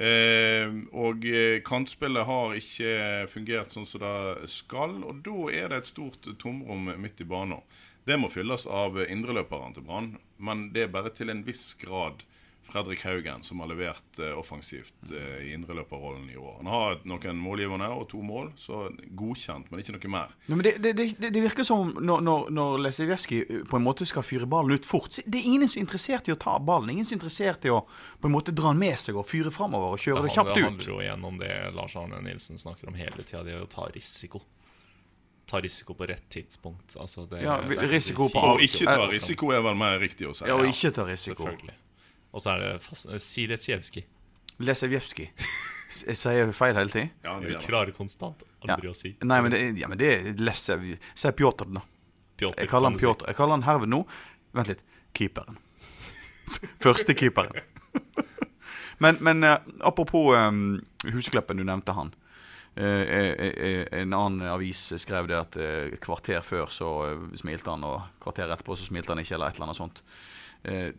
Eh, 0.02 0.68
og 0.94 1.26
kantspillet 1.68 2.28
har 2.28 2.54
ikke 2.56 2.92
fungert 3.32 3.74
sånn 3.74 3.88
som 3.90 4.04
det 4.04 4.50
skal, 4.54 5.00
og 5.04 5.24
da 5.26 5.38
er 5.52 5.72
det 5.72 5.82
et 5.82 5.90
stort 5.90 6.30
tomrom 6.40 6.92
midt 7.02 7.22
i 7.22 7.28
banen. 7.28 7.64
Det 8.06 8.18
må 8.18 8.30
fylles 8.34 8.66
av 8.66 8.98
indreløperne 9.04 9.76
til 9.76 9.86
Brann, 9.86 10.16
men 10.38 10.70
det 10.74 10.88
er 10.88 10.94
bare 10.94 11.12
til 11.14 11.30
en 11.30 11.44
viss 11.46 11.74
grad 11.82 12.24
Fredrik 12.64 13.02
Haugen 13.06 13.44
som 13.44 13.60
har 13.60 13.68
levert 13.72 14.20
uh, 14.20 14.38
offensivt 14.40 14.94
uh, 15.12 15.40
i 15.44 15.52
indreløperrollen 15.54 16.30
i 16.30 16.38
år. 16.38 16.60
Han 16.62 16.70
har 16.72 17.00
noen 17.10 17.40
målgivende 17.42 17.90
og 17.92 18.06
to 18.12 18.22
mål, 18.24 18.52
så 18.60 18.86
godkjent, 19.18 19.72
men 19.72 19.82
ikke 19.82 19.96
noe 19.98 20.12
mer. 20.14 20.36
Nei, 20.46 20.60
men 20.60 20.68
det, 20.68 20.74
det, 20.84 20.94
det, 21.18 21.32
det 21.34 21.44
virker 21.44 21.68
som 21.68 21.92
når, 21.98 22.24
når, 22.28 22.48
når 22.54 22.78
Lesijevskij 22.86 23.66
på 23.72 23.80
en 23.80 23.86
måte 23.86 24.08
skal 24.08 24.26
fyre 24.26 24.48
ballen 24.50 24.78
ut 24.78 24.88
fort 24.88 25.20
Det 25.26 25.42
er 25.42 25.50
ingen 25.50 25.68
som 25.68 25.82
er 25.82 25.88
interessert 25.88 26.30
i 26.30 26.36
å 26.36 26.40
ta 26.40 26.56
ballen. 26.62 26.94
Ingen 26.94 27.10
som 27.10 27.18
er 27.18 27.22
interessert 27.22 27.68
i 27.68 27.74
å 27.74 27.82
på 28.22 28.30
en 28.30 28.36
måte 28.38 28.56
dra 28.56 28.72
den 28.72 28.82
med 28.82 28.98
seg 29.02 29.20
og 29.20 29.28
fyre 29.28 29.52
framover 29.54 29.98
og 29.98 30.02
kjøre 30.06 30.24
det 30.24 30.32
Det 30.32 30.38
kjapt 30.38 30.54
ut. 30.54 30.56
Det 30.56 30.66
handler 30.70 30.94
jo 30.94 31.04
igjen 31.04 31.30
om 31.32 31.42
det 31.42 31.54
Lars 31.76 31.98
Arne 32.00 32.24
Nilsen 32.24 32.62
snakker 32.62 32.92
om 32.94 32.98
hele 33.00 33.26
tida, 33.26 33.44
det 33.48 33.58
er 33.58 33.66
å 33.66 33.70
ta 33.72 33.90
risiko. 33.92 34.44
Ta 35.52 35.60
risiko 35.60 35.94
på 35.98 36.08
rett 36.08 36.30
tidspunkt. 36.32 36.96
Altså 36.96 37.26
det, 37.26 37.42
Ja, 37.44 37.58
er 37.60 37.88
risiko 37.92 38.30
på 38.32 38.40
alt. 38.40 38.62
Å 38.62 38.68
ikke 38.70 38.86
ta 38.88 39.08
risiko 39.12 39.52
er 39.52 39.64
vel 39.66 39.76
mer 39.76 40.00
riktig 40.00 40.30
å 40.30 40.36
si. 40.38 40.46
Ja, 40.48 40.56
å 40.56 40.68
ikke 40.68 40.94
ta 40.96 41.04
risiko. 41.10 41.50
Selvfølgelig. 41.50 41.76
Og 42.32 42.42
så 42.44 42.54
er 42.56 42.64
det 42.64 42.82
fast, 42.86 43.08
Siletsjevskij. 43.20 44.06
Lesijevskij. 44.62 45.32
Jeg 46.08 46.16
sier 46.16 46.52
feil 46.56 46.78
hele 46.78 46.90
tiden? 46.94 47.10
Ja, 47.24 47.34
Vi 47.40 47.56
klarer 47.66 47.90
det. 47.92 47.96
konstant 47.98 48.44
aldri 48.64 48.88
Ja. 48.88 48.92
å 48.92 48.96
si. 48.96 49.16
Nei, 49.22 49.42
men 49.42 49.52
det, 49.52 49.62
ja, 49.80 49.88
men 49.92 49.98
det 50.00 50.12
er 50.14 50.34
Lesev... 50.40 50.86
Si 51.16 51.32
Pjotr, 51.32 51.68
da. 51.74 51.82
Pjotr, 52.38 52.60
Jeg 52.62 52.70
kaller 52.70 52.90
han. 52.92 53.00
Pjotr. 53.00 53.28
Jeg 53.28 53.36
kaller 53.36 53.58
han 53.58 53.64
herved 53.68 53.90
nå 53.92 54.06
Vent 54.54 54.68
litt. 54.68 54.82
Keeperen. 55.14 55.58
Første 56.84 57.14
keeperen. 57.16 57.60
men, 59.04 59.18
men 59.20 59.44
eh, 59.44 59.58
apropos 59.80 60.36
um, 60.36 60.82
Husekleppen, 61.08 61.58
du 61.58 61.64
nevnte 61.68 61.96
han. 61.96 62.14
Uh, 62.78 62.84
eh, 63.04 63.52
eh, 63.52 63.86
en 64.00 64.14
annen 64.16 64.48
avis 64.48 64.94
skrev 65.00 65.28
det 65.28 65.36
at 65.36 65.56
eh, 65.60 65.96
kvarter 66.00 66.40
før 66.44 66.70
så 66.72 66.92
eh, 67.10 67.24
smilte 67.36 67.68
han, 67.72 67.84
og 67.84 68.06
kvarter 68.24 68.48
etterpå 68.52 68.78
så 68.80 68.88
smilte 68.88 69.12
han 69.12 69.20
ikke, 69.20 69.36
eller 69.36 69.52
et 69.52 69.60
eller 69.60 69.68
annet 69.70 69.80
sånt. 69.82 70.04
Eh, 70.64 70.94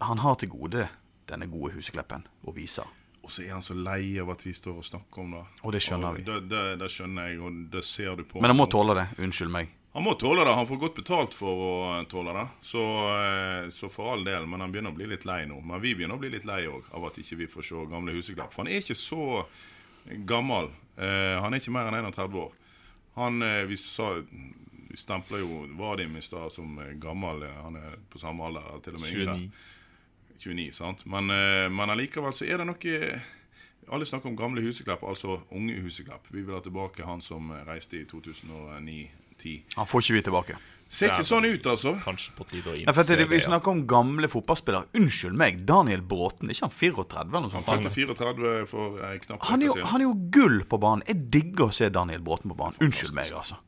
han 0.00 0.18
har 0.18 0.38
til 0.40 0.50
gode 0.52 0.86
denne 1.30 1.46
gode 1.50 1.74
Husekleppen 1.76 2.24
å 2.46 2.54
vise. 2.54 2.84
Og 3.20 3.30
så 3.30 3.44
er 3.44 3.52
han 3.54 3.62
så 3.62 3.76
lei 3.76 4.16
av 4.18 4.30
at 4.32 4.42
vi 4.46 4.52
står 4.56 4.80
og 4.80 4.86
snakker 4.86 5.22
om 5.22 5.34
det. 5.36 5.42
Og 5.66 5.74
det 5.74 5.82
skjønner 5.84 6.08
Og 6.08 6.16
vi. 6.16 6.24
Det, 6.26 6.38
det, 6.50 6.62
det 6.80 6.88
skjønner 6.90 7.28
jeg, 7.28 7.42
og 7.44 7.60
det 7.74 7.84
ser 7.86 8.16
du 8.18 8.24
på 8.26 8.40
Men 8.40 8.54
han 8.54 8.58
må 8.58 8.66
tåle 8.70 8.96
det. 8.98 9.06
Unnskyld 9.20 9.52
meg. 9.54 9.74
Han 9.92 10.06
må 10.06 10.14
tåle 10.18 10.46
det. 10.46 10.54
Han 10.54 10.68
får 10.70 10.80
godt 10.84 11.00
betalt 11.02 11.34
for 11.36 11.64
å 11.66 11.72
eh, 11.96 12.06
tåle 12.10 12.34
det. 12.36 12.46
Så, 12.66 12.84
eh, 13.16 13.68
så 13.74 13.90
for 13.92 14.14
all 14.14 14.24
del. 14.26 14.46
Men 14.50 14.64
han 14.64 14.74
begynner 14.74 14.94
å 14.94 14.98
bli 14.98 15.10
litt 15.10 15.26
lei 15.28 15.42
nå. 15.50 15.60
Men 15.66 15.82
vi 15.82 15.94
begynner 15.98 16.18
å 16.18 16.22
bli 16.22 16.32
litt 16.34 16.48
lei 16.48 16.62
òg 16.70 16.88
av 16.96 17.10
at 17.10 17.20
ikke 17.22 17.42
vi 17.42 17.50
får 17.50 17.68
se 17.70 17.84
gamle 17.90 18.14
Huseklepp. 18.16 18.54
For 18.54 18.64
han 18.64 18.72
er 18.72 18.82
ikke 18.82 18.98
så 18.98 19.44
gammel. 20.26 20.72
Han 21.00 21.54
er 21.54 21.60
ikke 21.60 21.72
mer 21.72 21.88
enn 21.88 22.08
31 22.10 22.34
år. 22.40 22.56
Han 23.16 23.44
Vi 23.68 23.76
sa 23.80 24.10
stempler 24.96 25.42
jo 25.42 25.66
Vadim 25.78 26.16
i 26.16 26.22
stad 26.22 26.52
som 26.52 26.78
eh, 26.78 26.94
gammel. 27.02 27.42
Eh, 27.46 27.58
Han 27.62 27.76
er 27.76 27.98
på 28.10 28.18
samme 28.18 28.46
alder, 28.46 28.80
til 28.84 28.94
og 28.94 29.00
med 29.04 29.12
yngre. 29.12 29.36
29. 29.36 29.50
29, 30.40 30.72
sant? 30.72 31.04
Men, 31.06 31.30
eh, 31.30 31.68
men 31.68 31.90
allikevel 31.92 32.32
så 32.32 32.46
er 32.48 32.58
det 32.62 32.66
noe 32.70 33.20
Alle 33.90 34.06
snakker 34.06 34.30
om 34.30 34.36
gamle 34.38 34.62
Huseklepp, 34.62 35.02
altså 35.02 35.40
unge 35.50 35.74
Huseklepp. 35.82 36.28
Vi 36.30 36.42
vil 36.42 36.54
ha 36.54 36.60
tilbake 36.62 37.02
han 37.04 37.20
som 37.20 37.50
reiste 37.66 37.98
i 37.98 38.04
2009-10. 38.06 39.62
Han 39.76 39.86
får 39.88 40.04
ikke 40.04 40.14
vi 40.14 40.22
tilbake. 40.28 40.58
Ser 40.90 41.12
ikke 41.12 41.22
sånn 41.26 41.46
ut, 41.46 41.66
altså. 41.70 41.92
Kanskje 42.02 42.32
på 42.34 42.44
tide 42.50 42.70
å 42.72 42.74
Ja, 42.74 42.90
for 42.90 43.04
at 43.04 43.10
det, 43.14 43.28
vi 43.30 43.38
snakker 43.38 43.70
om 43.70 43.84
gamle 43.86 44.26
fotballspillere. 44.30 44.88
Unnskyld 44.98 45.36
meg, 45.38 45.60
Daniel 45.66 46.02
Bråten. 46.02 46.50
Er 46.50 46.56
ikke 46.56 46.66
han 46.66 46.74
34 46.74 47.20
eller 47.28 47.44
noe 47.46 47.52
Han 47.54 47.62
sånt? 47.62 47.90
fylte 47.94 48.16
34 48.18 48.66
for 48.66 48.98
eh, 48.98 49.18
knapt 49.22 49.46
Han 49.52 49.62
er, 49.62 49.66
jo, 49.70 49.76
han 49.92 50.02
er 50.02 50.08
jo 50.08 50.14
gull 50.34 50.64
på 50.66 50.80
banen. 50.82 51.04
Jeg 51.06 51.28
digger 51.30 51.68
å 51.70 51.74
se 51.74 51.90
Daniel 51.94 52.24
Bråten 52.26 52.50
på 52.50 52.58
banen. 52.58 52.74
Unnskyld 52.82 53.14
meg, 53.14 53.30
altså. 53.30 53.60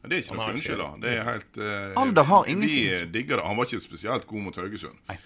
Men 0.00 0.10
Det 0.10 0.16
er 0.16 0.22
ikke 0.24 0.36
noe 0.38 0.52
unnskyld, 0.54 0.80
da. 0.80 0.88
Det 1.02 1.10
er 1.12 1.26
helt 1.28 1.58
uh, 1.60 2.00
Alder 2.00 2.24
har 2.30 2.48
ingenting. 2.48 2.86
De 2.88 3.10
digger 3.18 3.36
det. 3.36 3.44
Han 3.46 3.58
var 3.58 3.68
ikke 3.68 3.82
spesielt 3.84 4.26
god 4.26 4.46
mot 4.46 4.56
Haugesund. 4.56 4.96
Nei. 5.10 5.18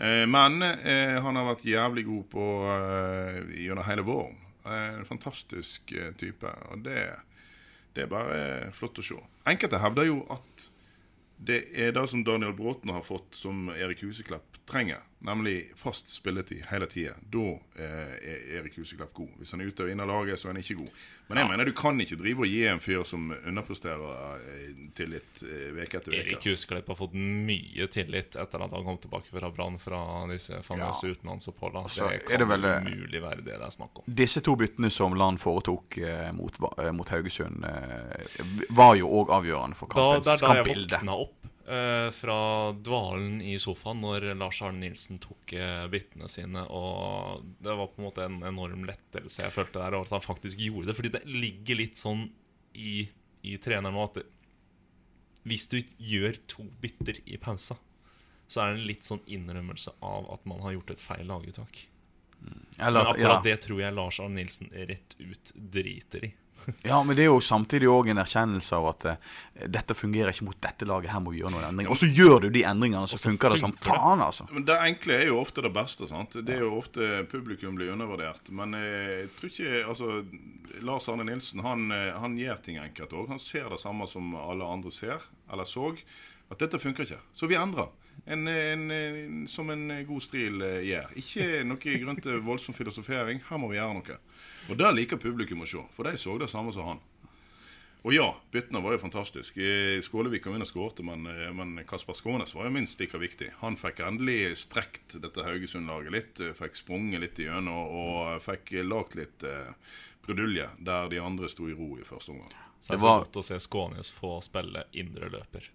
Eh, 0.00 0.24
men 0.26 0.62
eh, 0.64 1.20
han 1.22 1.36
har 1.38 1.44
vært 1.52 1.66
jævlig 1.68 2.02
god 2.08 2.24
på 2.32 2.46
eh, 2.72 3.36
gjennom 3.62 3.86
hele 3.86 4.02
våren. 4.06 4.40
Eh, 4.64 4.88
en 4.98 5.04
fantastisk 5.06 5.92
eh, 5.94 6.10
type. 6.18 6.50
Og 6.72 6.80
det, 6.86 7.04
det 7.94 8.06
er 8.06 8.10
bare 8.10 8.38
flott 8.74 8.98
å 8.98 9.04
se. 9.06 9.20
Enkelte 9.46 9.78
hevder 9.84 10.08
jo 10.08 10.22
at 10.34 10.64
det 11.44 11.60
er 11.76 11.92
det 11.94 12.06
som 12.10 12.24
Daniel 12.26 12.54
Bråten 12.56 12.90
har 12.94 13.04
fått, 13.04 13.34
som 13.36 13.68
Erik 13.74 14.02
Huseklepp 14.06 14.58
trenger. 14.70 15.02
Nemlig 15.24 15.70
fast 15.80 16.10
spilletid 16.12 16.66
hele 16.68 16.86
tida. 16.90 17.14
Da 17.32 17.44
eh, 17.80 18.14
er 18.20 18.58
Erik 18.58 18.74
Huseklepp 18.76 19.14
god. 19.16 19.30
Hvis 19.40 19.54
han 19.54 19.62
er 19.64 19.70
ute 19.72 19.86
og 19.86 19.92
inne 19.92 20.04
av 20.04 20.10
laget, 20.10 20.36
så 20.40 20.50
er 20.50 20.52
han 20.52 20.60
ikke 20.60 20.76
god. 20.82 20.90
Men 21.30 21.38
jeg 21.40 21.48
mener 21.48 21.64
du 21.64 21.72
kan 21.72 22.00
ikke 22.04 22.18
drive 22.20 22.44
og 22.44 22.50
gi 22.52 22.58
en 22.68 22.82
fyr 22.84 23.00
som 23.08 23.30
underpresterer 23.32 24.42
eh, 24.44 24.82
tillit 24.98 25.40
eh, 25.48 25.70
uke 25.80 25.96
etter 26.02 26.16
Erik 26.18 26.44
Huseklepp 26.44 26.90
har 26.92 26.98
fått 26.98 27.16
mye 27.16 27.86
tillit 27.94 28.36
etter 28.36 28.64
at 28.66 28.76
han 28.76 28.84
kom 28.84 28.98
tilbake 29.00 29.32
fra 29.32 29.48
Brann 29.56 29.78
fra 29.80 30.02
disse 30.28 30.60
famøse 30.66 31.14
utenlandsoppholdene. 31.14 31.88
Så 31.88 32.10
det 32.12 32.20
kan 32.28 32.44
det 32.44 32.50
vel, 32.52 32.68
eh, 32.68 32.90
umulig 32.90 33.24
være 33.24 33.40
det 33.40 33.54
det 33.54 33.64
er 33.64 33.72
snakk 33.78 34.02
om. 34.02 34.10
Disse 34.20 34.44
to 34.44 34.58
byttene 34.60 34.92
som 34.92 35.16
Land 35.16 35.40
foretok 35.40 35.96
eh, 36.04 36.28
mot, 36.36 36.60
eh, 36.84 36.92
mot 36.92 37.08
Haugesund, 37.08 37.64
eh, 37.64 38.44
var 38.76 38.92
jo 39.00 39.08
òg 39.22 39.32
avgjørende 39.40 39.80
for 39.80 39.88
kampens 39.88 40.28
kampens 40.28 40.28
Da, 40.28 40.36
er 40.36 40.44
da 40.44 40.54
jeg 40.60 40.64
kampbilde. 40.68 41.00
våkna 41.00 41.16
opp 41.24 41.43
eh, 41.43 41.43
fra 42.12 42.72
dvalen 42.76 43.38
i 43.40 43.54
sofaen 43.62 44.02
når 44.04 44.26
Lars 44.36 44.58
Arne 44.66 44.82
Nilsen 44.84 45.18
tok 45.22 45.54
eh, 45.56 45.86
byttene 45.92 46.28
sine. 46.28 46.66
Og 46.68 47.44
det 47.64 47.76
var 47.78 47.88
på 47.92 48.02
en 48.02 48.08
måte 48.08 48.26
en 48.26 48.40
enorm 48.44 48.84
lettelse 48.88 49.42
jeg 49.46 49.54
følte 49.54 49.80
der, 49.80 49.96
over 49.96 50.08
at 50.10 50.16
han 50.18 50.26
faktisk 50.26 50.60
gjorde 50.60 50.90
det. 50.90 50.96
Fordi 50.98 51.12
det 51.16 51.22
ligger 51.30 51.80
litt 51.80 51.96
sånn 52.00 52.26
i, 52.76 53.06
i 53.46 53.56
treneren 53.62 53.94
nå 53.96 54.04
at 54.10 54.20
det, 54.20 54.26
hvis 55.44 55.66
du 55.68 55.78
gjør 56.00 56.38
to 56.48 56.64
bytter 56.80 57.18
i 57.28 57.36
pausa, 57.40 57.76
så 58.48 58.60
er 58.62 58.70
det 58.74 58.78
en 58.82 58.86
litt 58.88 59.04
sånn 59.08 59.20
innrømmelse 59.28 59.92
av 60.04 60.28
at 60.32 60.46
man 60.48 60.60
har 60.64 60.72
gjort 60.76 60.94
et 60.94 61.02
feil 61.04 61.26
laguttak. 61.28 61.82
Men 62.44 62.60
at- 63.00 63.16
ja. 63.16 63.28
akkurat 63.28 63.44
det 63.44 63.58
tror 63.64 63.80
jeg 63.80 63.96
Lars 63.96 64.20
Arne 64.20 64.40
Nilsen 64.40 64.68
rett 64.88 65.16
ut 65.20 65.52
driter 65.56 66.24
i. 66.28 66.34
Ja, 66.90 67.02
men 67.04 67.16
det 67.16 67.26
er 67.26 67.30
jo 67.30 67.40
samtidig 67.44 67.88
òg 67.90 68.10
en 68.12 68.22
erkjennelse 68.22 68.76
av 68.78 68.88
at 68.92 69.06
uh, 69.10 69.32
dette 69.70 69.96
fungerer 69.96 70.32
ikke 70.34 70.48
mot 70.48 70.60
dette 70.62 70.88
laget, 70.88 71.12
her 71.12 71.22
må 71.24 71.34
vi 71.34 71.42
gjøre 71.42 71.54
noen 71.56 71.68
endringer. 71.68 71.92
Og 71.94 72.00
så 72.00 72.08
gjør 72.08 72.46
du 72.46 72.48
de 72.54 72.64
endringene, 72.68 73.08
så 73.10 73.20
funker 73.20 73.54
det 73.54 73.60
som 73.62 73.74
faen, 73.84 74.22
altså. 74.24 74.48
Men 74.52 74.66
Det 74.68 74.78
enkle 74.90 75.18
er 75.20 75.26
jo 75.30 75.40
ofte 75.42 75.64
det 75.64 75.72
beste. 75.74 76.08
sant? 76.10 76.36
Det 76.40 76.58
er 76.58 76.64
jo 76.66 76.74
ofte 76.78 77.24
publikum 77.30 77.78
blir 77.78 77.92
undervurdert. 77.94 78.50
Men 78.54 78.76
jeg 78.78 79.30
tror 79.38 79.52
ikke 79.52 79.84
altså, 79.88 80.12
Lars 80.84 81.08
Arne 81.08 81.24
Nilsen 81.24 81.60
han, 81.64 81.90
eh, 81.92 82.12
han 82.20 82.36
gjør 82.38 82.62
ting 82.64 82.78
enkelt 82.82 83.12
òg. 83.12 83.28
Han 83.32 83.42
ser 83.42 83.68
det 83.72 83.80
samme 83.82 84.06
som 84.10 84.34
alle 84.38 84.66
andre 84.66 84.92
ser, 84.94 85.22
eller 85.52 85.68
så. 85.68 85.92
At 86.52 86.60
dette 86.60 86.78
funker 86.78 87.06
ikke. 87.06 87.20
Så 87.32 87.48
vi 87.50 87.56
endrer. 87.58 87.88
En, 88.26 88.46
en, 88.48 88.90
en, 88.90 89.40
som 89.50 89.70
en 89.72 89.88
god 90.06 90.22
stril 90.22 90.62
eh, 90.64 90.82
gjør. 90.88 91.14
Ikke 91.20 91.48
noe 91.66 91.98
grunn 92.02 92.20
til 92.22 92.40
voldsom 92.44 92.76
filosofering. 92.76 93.42
Her 93.48 93.60
må 93.60 93.70
vi 93.72 93.80
gjøre 93.80 93.98
noe. 93.98 94.18
Og 94.70 94.78
det 94.80 94.92
liker 94.96 95.20
publikum 95.20 95.60
å 95.64 95.68
se, 95.68 95.82
for 95.92 96.08
de 96.08 96.16
så 96.20 96.38
det 96.40 96.48
samme 96.52 96.72
som 96.72 96.86
han. 96.88 97.00
Og 98.04 98.12
ja, 98.12 98.26
byttene 98.52 98.82
var 98.84 98.92
jo 98.92 99.00
fantastiske. 99.00 99.56
Eh, 99.64 100.00
Skålevik 100.04 100.42
kom 100.44 100.54
inn 100.58 100.64
og 100.64 100.68
skårte, 100.68 101.04
men, 101.04 101.24
eh, 101.26 101.52
men 101.56 101.78
Kasper 101.88 102.12
Skånes 102.12 102.52
var 102.54 102.66
jo 102.66 102.74
minst 102.74 103.00
like 103.00 103.16
viktig. 103.16 103.50
Han 103.62 103.76
fikk 103.80 104.02
endelig 104.04 104.56
strekt 104.60 105.16
dette 105.24 105.44
Haugesund-laget 105.46 106.12
litt, 106.12 106.40
eh, 106.40 106.52
fikk 106.52 106.76
sprunget 106.76 107.20
litt 107.20 107.38
igjennom 107.40 107.72
og 107.88 108.42
fikk 108.44 108.74
lagt 108.84 109.16
litt 109.16 109.42
eh, 109.44 109.72
brudulje 110.26 110.68
der 110.84 111.08
de 111.08 111.18
andre 111.18 111.48
sto 111.48 111.64
i 111.68 111.72
ro 111.72 111.96
i 111.96 112.04
første 112.04 112.32
omgang. 112.32 112.52
Så 112.80 112.92
det 112.92 113.00
var- 113.00 113.24
godt 113.24 113.40
å 113.40 113.44
se 113.44 113.54
Skånes 113.58 114.10
få 114.12 114.36
spille 114.42 114.84
indre 114.92 115.30
løper. 115.30 115.68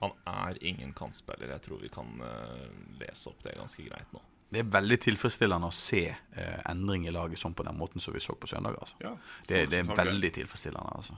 Han 0.00 0.12
er 0.26 0.58
ingen 0.62 0.92
kantspiller. 0.92 1.48
Jeg 1.48 1.62
tror 1.62 1.80
vi 1.80 1.88
kan 1.88 2.20
eh, 2.20 2.68
lese 3.00 3.26
opp 3.30 3.42
det 3.42 3.56
ganske 3.58 3.82
greit 3.88 4.12
nå. 4.12 4.20
Det 4.52 4.60
er 4.60 4.68
veldig 4.68 4.98
tilfredsstillende 5.00 5.68
å 5.70 5.72
se 5.72 6.02
eh, 6.12 6.58
endring 6.68 7.06
i 7.08 7.12
laget 7.14 7.40
sånn 7.40 7.54
på 7.56 7.64
den 7.64 7.76
måten 7.78 8.00
som 8.04 8.12
vi 8.12 8.20
så 8.20 8.34
på 8.36 8.46
søndag. 8.50 8.76
altså. 8.80 8.96
Ja, 9.00 9.14
Det, 9.48 9.62
det 9.72 9.78
er 9.80 9.90
veldig 9.96 10.32
tilfredsstillende. 10.36 10.92
altså. 10.98 11.16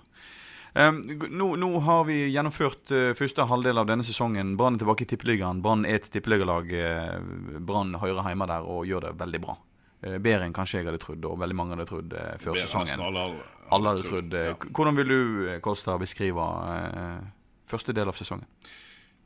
Um, 0.77 0.97
nå, 1.31 1.49
nå 1.59 1.69
har 1.87 2.01
vi 2.09 2.17
gjennomført 2.35 2.91
uh, 2.91 3.13
første 3.15 3.45
halvdel 3.47 3.79
av 3.79 3.87
denne 3.87 4.03
sesongen. 4.07 4.57
Brann 4.59 4.75
er 4.75 4.83
tilbake 4.83 5.05
i 5.07 5.11
Tippeligaen. 5.13 5.61
Brann 5.63 5.85
er 5.87 6.01
et 6.01 6.09
tippeligalag. 6.11 6.73
Uh, 6.75 7.59
Brann 7.63 7.95
hører 8.03 8.27
hjemme 8.27 8.49
der 8.51 8.67
og 8.67 8.87
gjør 8.91 9.07
det 9.09 9.13
veldig 9.21 9.41
bra. 9.45 9.55
Uh, 10.03 10.17
bedre 10.19 10.49
enn 10.49 10.55
kanskje 10.57 10.81
jeg 10.81 10.89
hadde 10.91 10.99
trodd, 11.03 11.29
og 11.31 11.39
veldig 11.43 11.59
mange 11.61 11.77
hadde 11.77 11.87
trodd 11.91 12.17
uh, 12.19 12.33
før 12.43 12.59
sesongen. 12.59 12.99
Alle, 13.07 13.23
Alle, 13.29 13.45
Alle 13.79 13.93
hadde 13.95 14.09
trodd. 14.09 14.35
eh, 14.35 14.49
Ja. 14.51 14.57
Hvordan 14.79 14.99
vil 14.99 15.09
du, 15.15 15.21
eh, 15.53 15.61
Kolstad, 15.63 15.99
beskrive 16.03 16.43
eh, 16.75 17.23
første 17.71 17.95
del 17.97 18.11
av 18.11 18.19
sesongen? 18.19 18.47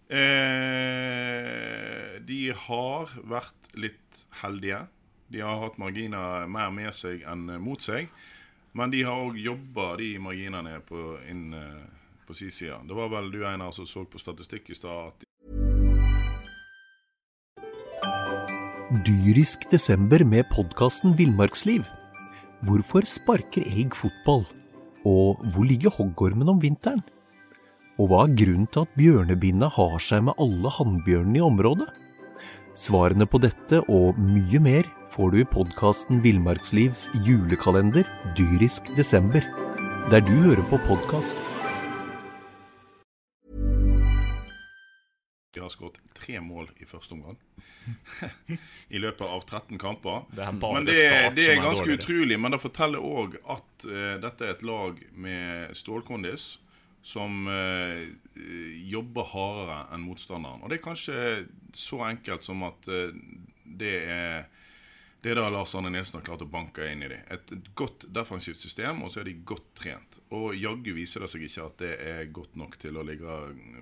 Eh, 0.09 0.17
de 2.25 2.53
har 2.57 3.13
vært 3.29 3.73
litt 3.77 4.25
heldige. 4.41 4.87
De 5.29 5.41
har 5.45 5.61
hatt 5.61 5.77
marginer 5.81 6.49
mer 6.49 6.71
med 6.73 6.95
seg 6.97 7.23
enn 7.29 7.61
mot 7.61 7.81
seg. 7.85 8.09
Men 8.73 8.93
de 8.93 9.03
har 9.05 9.21
òg 9.21 9.37
jobba 9.41 9.97
de 10.01 10.15
marginene 10.23 10.79
på, 10.89 11.19
inn 11.29 11.53
eh, 11.57 11.85
på 12.27 12.37
sin 12.37 12.53
side. 12.53 12.79
Det 12.89 12.97
var 12.97 13.09
vel 13.13 13.31
du 13.33 13.43
Einar 13.49 13.73
som 13.77 13.87
så 13.89 14.05
på 14.09 14.21
statistikk 14.21 14.71
i 14.73 14.77
stad 14.79 15.13
at 15.13 15.25
Dyrisk 19.05 19.67
desember 19.69 20.23
med 20.25 20.49
podkasten 20.49 21.13
Villmarksliv. 21.19 21.85
Hvorfor 22.65 23.05
sparker 23.05 23.67
elg 23.69 23.93
fotball? 23.93 24.47
Og 25.05 25.43
hvor 25.53 25.69
ligger 25.69 25.93
hoggormen 25.93 26.49
om 26.49 26.63
vinteren? 26.63 27.05
Og 27.99 28.07
hva 28.13 28.19
er 28.29 28.35
grunnen 28.39 28.69
til 28.71 28.85
at 28.87 28.93
bjørnebinna 28.95 29.69
har 29.75 29.99
seg 29.99 30.23
med 30.29 30.39
alle 30.39 30.71
hannbjørnene 30.71 31.41
i 31.41 31.43
området? 31.43 31.89
Svarene 32.79 33.27
på 33.27 33.41
dette 33.43 33.81
og 33.91 34.21
mye 34.23 34.61
mer 34.63 34.87
får 35.11 35.33
du 35.35 35.41
i 35.43 35.49
podkasten 35.51 36.21
Villmarkslivs 36.23 37.09
julekalender 37.27 38.07
Dyrisk 38.39 38.93
desember, 38.95 39.43
der 40.13 40.23
du 40.23 40.31
hører 40.47 40.63
på 40.71 40.79
podkast. 40.87 41.41
de 45.59 45.65
har 45.65 45.73
skåret 45.75 45.99
tre 46.15 46.39
mål 46.39 46.69
i 46.79 46.87
første 46.87 47.17
omgang. 47.17 47.35
I 48.95 49.01
løpet 49.03 49.27
av 49.27 49.43
13 49.43 49.79
kamper. 49.81 50.23
Det 50.31 50.45
er 50.45 50.61
bare 50.63 50.77
men 50.77 50.87
det, 50.87 50.95
det 51.35 51.49
er 51.51 51.63
ganske 51.65 51.97
utrolig. 51.99 52.39
Men 52.39 52.55
det 52.55 52.61
forteller 52.63 53.03
òg 53.03 53.35
at 53.43 53.89
uh, 53.91 54.15
dette 54.23 54.47
er 54.47 54.55
et 54.55 54.63
lag 54.63 55.01
med 55.19 55.75
stålkondis 55.75 56.47
som 57.03 57.47
eh, 57.49 58.09
jobber 58.91 59.29
hardere 59.33 59.81
enn 59.95 60.05
motstanderen. 60.05 60.63
Og 60.63 60.71
det 60.71 60.79
er 60.79 60.85
kanskje 60.85 61.19
så 61.77 62.03
enkelt 62.09 62.47
som 62.47 62.65
at 62.69 62.89
eh, 62.93 63.15
det 63.79 63.95
er 64.09 64.49
det 65.21 65.35
da 65.35 65.49
Lars 65.51 65.75
Arne 65.75 65.91
Nilsen 65.91 66.21
har 66.21 66.27
klart 66.29 66.45
å 66.45 66.51
banke 66.51 66.85
inn 66.87 67.03
i 67.03 67.09
dem. 67.11 67.25
Et 67.35 67.51
godt 67.75 68.07
defensivt 68.15 68.61
system, 68.61 69.01
og 69.03 69.11
så 69.11 69.21
er 69.21 69.27
de 69.27 69.41
godt 69.51 69.73
trent. 69.81 70.21
Og 70.31 70.53
jaggu 70.55 70.93
viser 70.95 71.25
det 71.25 71.31
seg 71.33 71.43
ikke 71.49 71.65
at 71.65 71.81
det 71.83 71.95
er 72.07 72.31
godt 72.35 72.55
nok 72.61 72.79
til 72.79 73.01
å 73.01 73.03
ligge 73.07 73.39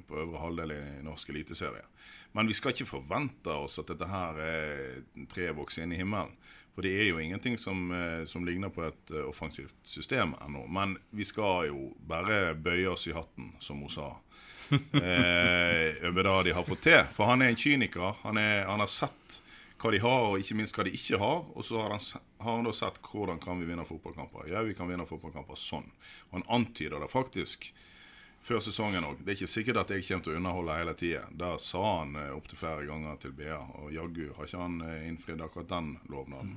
på 0.09 0.23
øvre 0.23 0.41
halvdel 0.41 0.73
i 0.73 0.81
norsk 1.05 1.35
eliteserie. 1.35 1.85
Men 2.33 2.49
vi 2.49 2.57
skal 2.57 2.73
ikke 2.73 2.89
forvente 2.89 3.53
oss 3.53 3.77
at 3.81 3.93
dette 3.93 4.09
her 4.09 4.41
er 4.47 4.97
treet 5.29 5.57
vokser 5.57 5.85
inn 5.85 5.93
i 5.93 6.01
himmelen. 6.01 6.33
For 6.77 6.85
det 6.85 6.93
er 6.93 7.07
jo 7.09 7.21
ingenting 7.25 7.55
som, 7.57 7.89
eh, 7.89 8.27
som 8.29 8.45
ligner 8.45 8.69
på 8.69 8.83
et 8.85 9.11
eh, 9.11 9.25
offensivt 9.25 9.75
system 9.83 10.35
ennå. 10.45 10.67
Men 10.69 10.99
vi 11.11 11.25
skal 11.25 11.71
jo 11.71 11.95
bare 12.05 12.53
bøye 12.53 12.91
oss 12.93 13.07
i 13.09 13.15
hatten, 13.17 13.55
som 13.65 13.81
hun 13.81 13.89
sa. 13.89 14.11
eh, 14.69 15.97
over 16.05 16.23
det 16.29 16.37
de 16.51 16.53
har 16.53 16.67
fått 16.69 16.85
til. 16.85 17.01
For 17.17 17.33
han 17.33 17.41
er 17.41 17.55
en 17.55 17.57
kyniker. 17.57 18.21
Han, 18.27 18.37
er, 18.37 18.67
han 18.69 18.85
har 18.85 18.93
sett 18.93 19.39
hva 19.81 19.93
de 19.93 20.03
har, 20.05 20.29
og 20.29 20.45
ikke 20.45 20.59
minst 20.61 20.77
hva 20.77 20.85
de 20.85 20.93
ikke 20.93 21.17
har. 21.23 21.49
Og 21.57 21.65
så 21.65 21.81
har 21.81 21.97
han, 21.97 22.05
har 22.45 22.59
han 22.59 22.69
da 22.69 22.77
sett 22.77 23.01
hvordan 23.09 23.41
kan 23.41 23.57
vi 23.63 23.71
vinne 23.73 23.89
fotballkamper. 23.89 24.53
Ja, 24.53 24.61
vi 24.67 24.77
kan 24.77 24.93
vinne 24.93 25.09
fotballkamper 25.09 25.57
sånn. 25.57 25.89
Og 26.29 26.43
han 26.43 26.49
antyder 26.61 27.01
det 27.01 27.09
faktisk 27.13 27.71
før 28.47 28.63
sesongen 28.63 29.05
òg. 29.09 29.19
Det 29.25 29.33
er 29.33 29.39
ikke 29.41 29.51
sikkert 29.51 29.81
at 29.83 29.91
jeg 29.91 30.05
kommer 30.07 30.25
til 30.29 30.33
å 30.33 30.39
underholde 30.39 30.79
hele 30.79 30.95
tida. 30.99 31.25
Det 31.35 31.53
sa 31.65 31.83
han 31.99 32.15
eh, 32.21 32.31
opptil 32.37 32.61
flere 32.61 32.87
ganger 32.87 33.19
til 33.25 33.35
BA, 33.35 33.59
og 33.83 33.93
jaggu 33.95 34.29
har 34.37 34.47
ikke 34.49 34.63
han 34.63 34.81
eh, 34.87 35.05
innfridd 35.11 35.43
akkurat 35.43 35.69
den 35.75 35.93
lovnaden. 36.13 36.57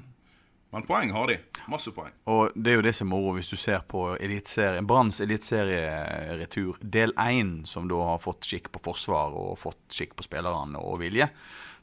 Men 0.69 0.84
poeng 0.86 1.10
har 1.15 1.25
de. 1.31 1.39
Masse 1.65 1.89
poeng. 1.96 2.13
Og 2.29 2.51
det 2.53 2.69
er 2.69 2.75
jo 2.77 2.84
det 2.86 2.91
som 2.93 3.08
er 3.08 3.15
moro 3.15 3.31
hvis 3.39 3.50
du 3.50 3.55
ser 3.58 3.81
på. 3.89 4.03
Branns 4.86 5.17
eliteserieretur 5.25 6.77
del 6.81 7.13
én, 7.17 7.65
som 7.65 7.88
da 7.89 7.98
har 8.12 8.22
fått 8.22 8.46
skikk 8.46 8.69
på 8.75 8.81
forsvar 8.91 9.34
og 9.34 9.55
fått 9.58 9.81
skikk 9.98 10.13
på 10.19 10.27
spillerne 10.27 10.77
og 10.77 11.00
vilje. 11.01 11.25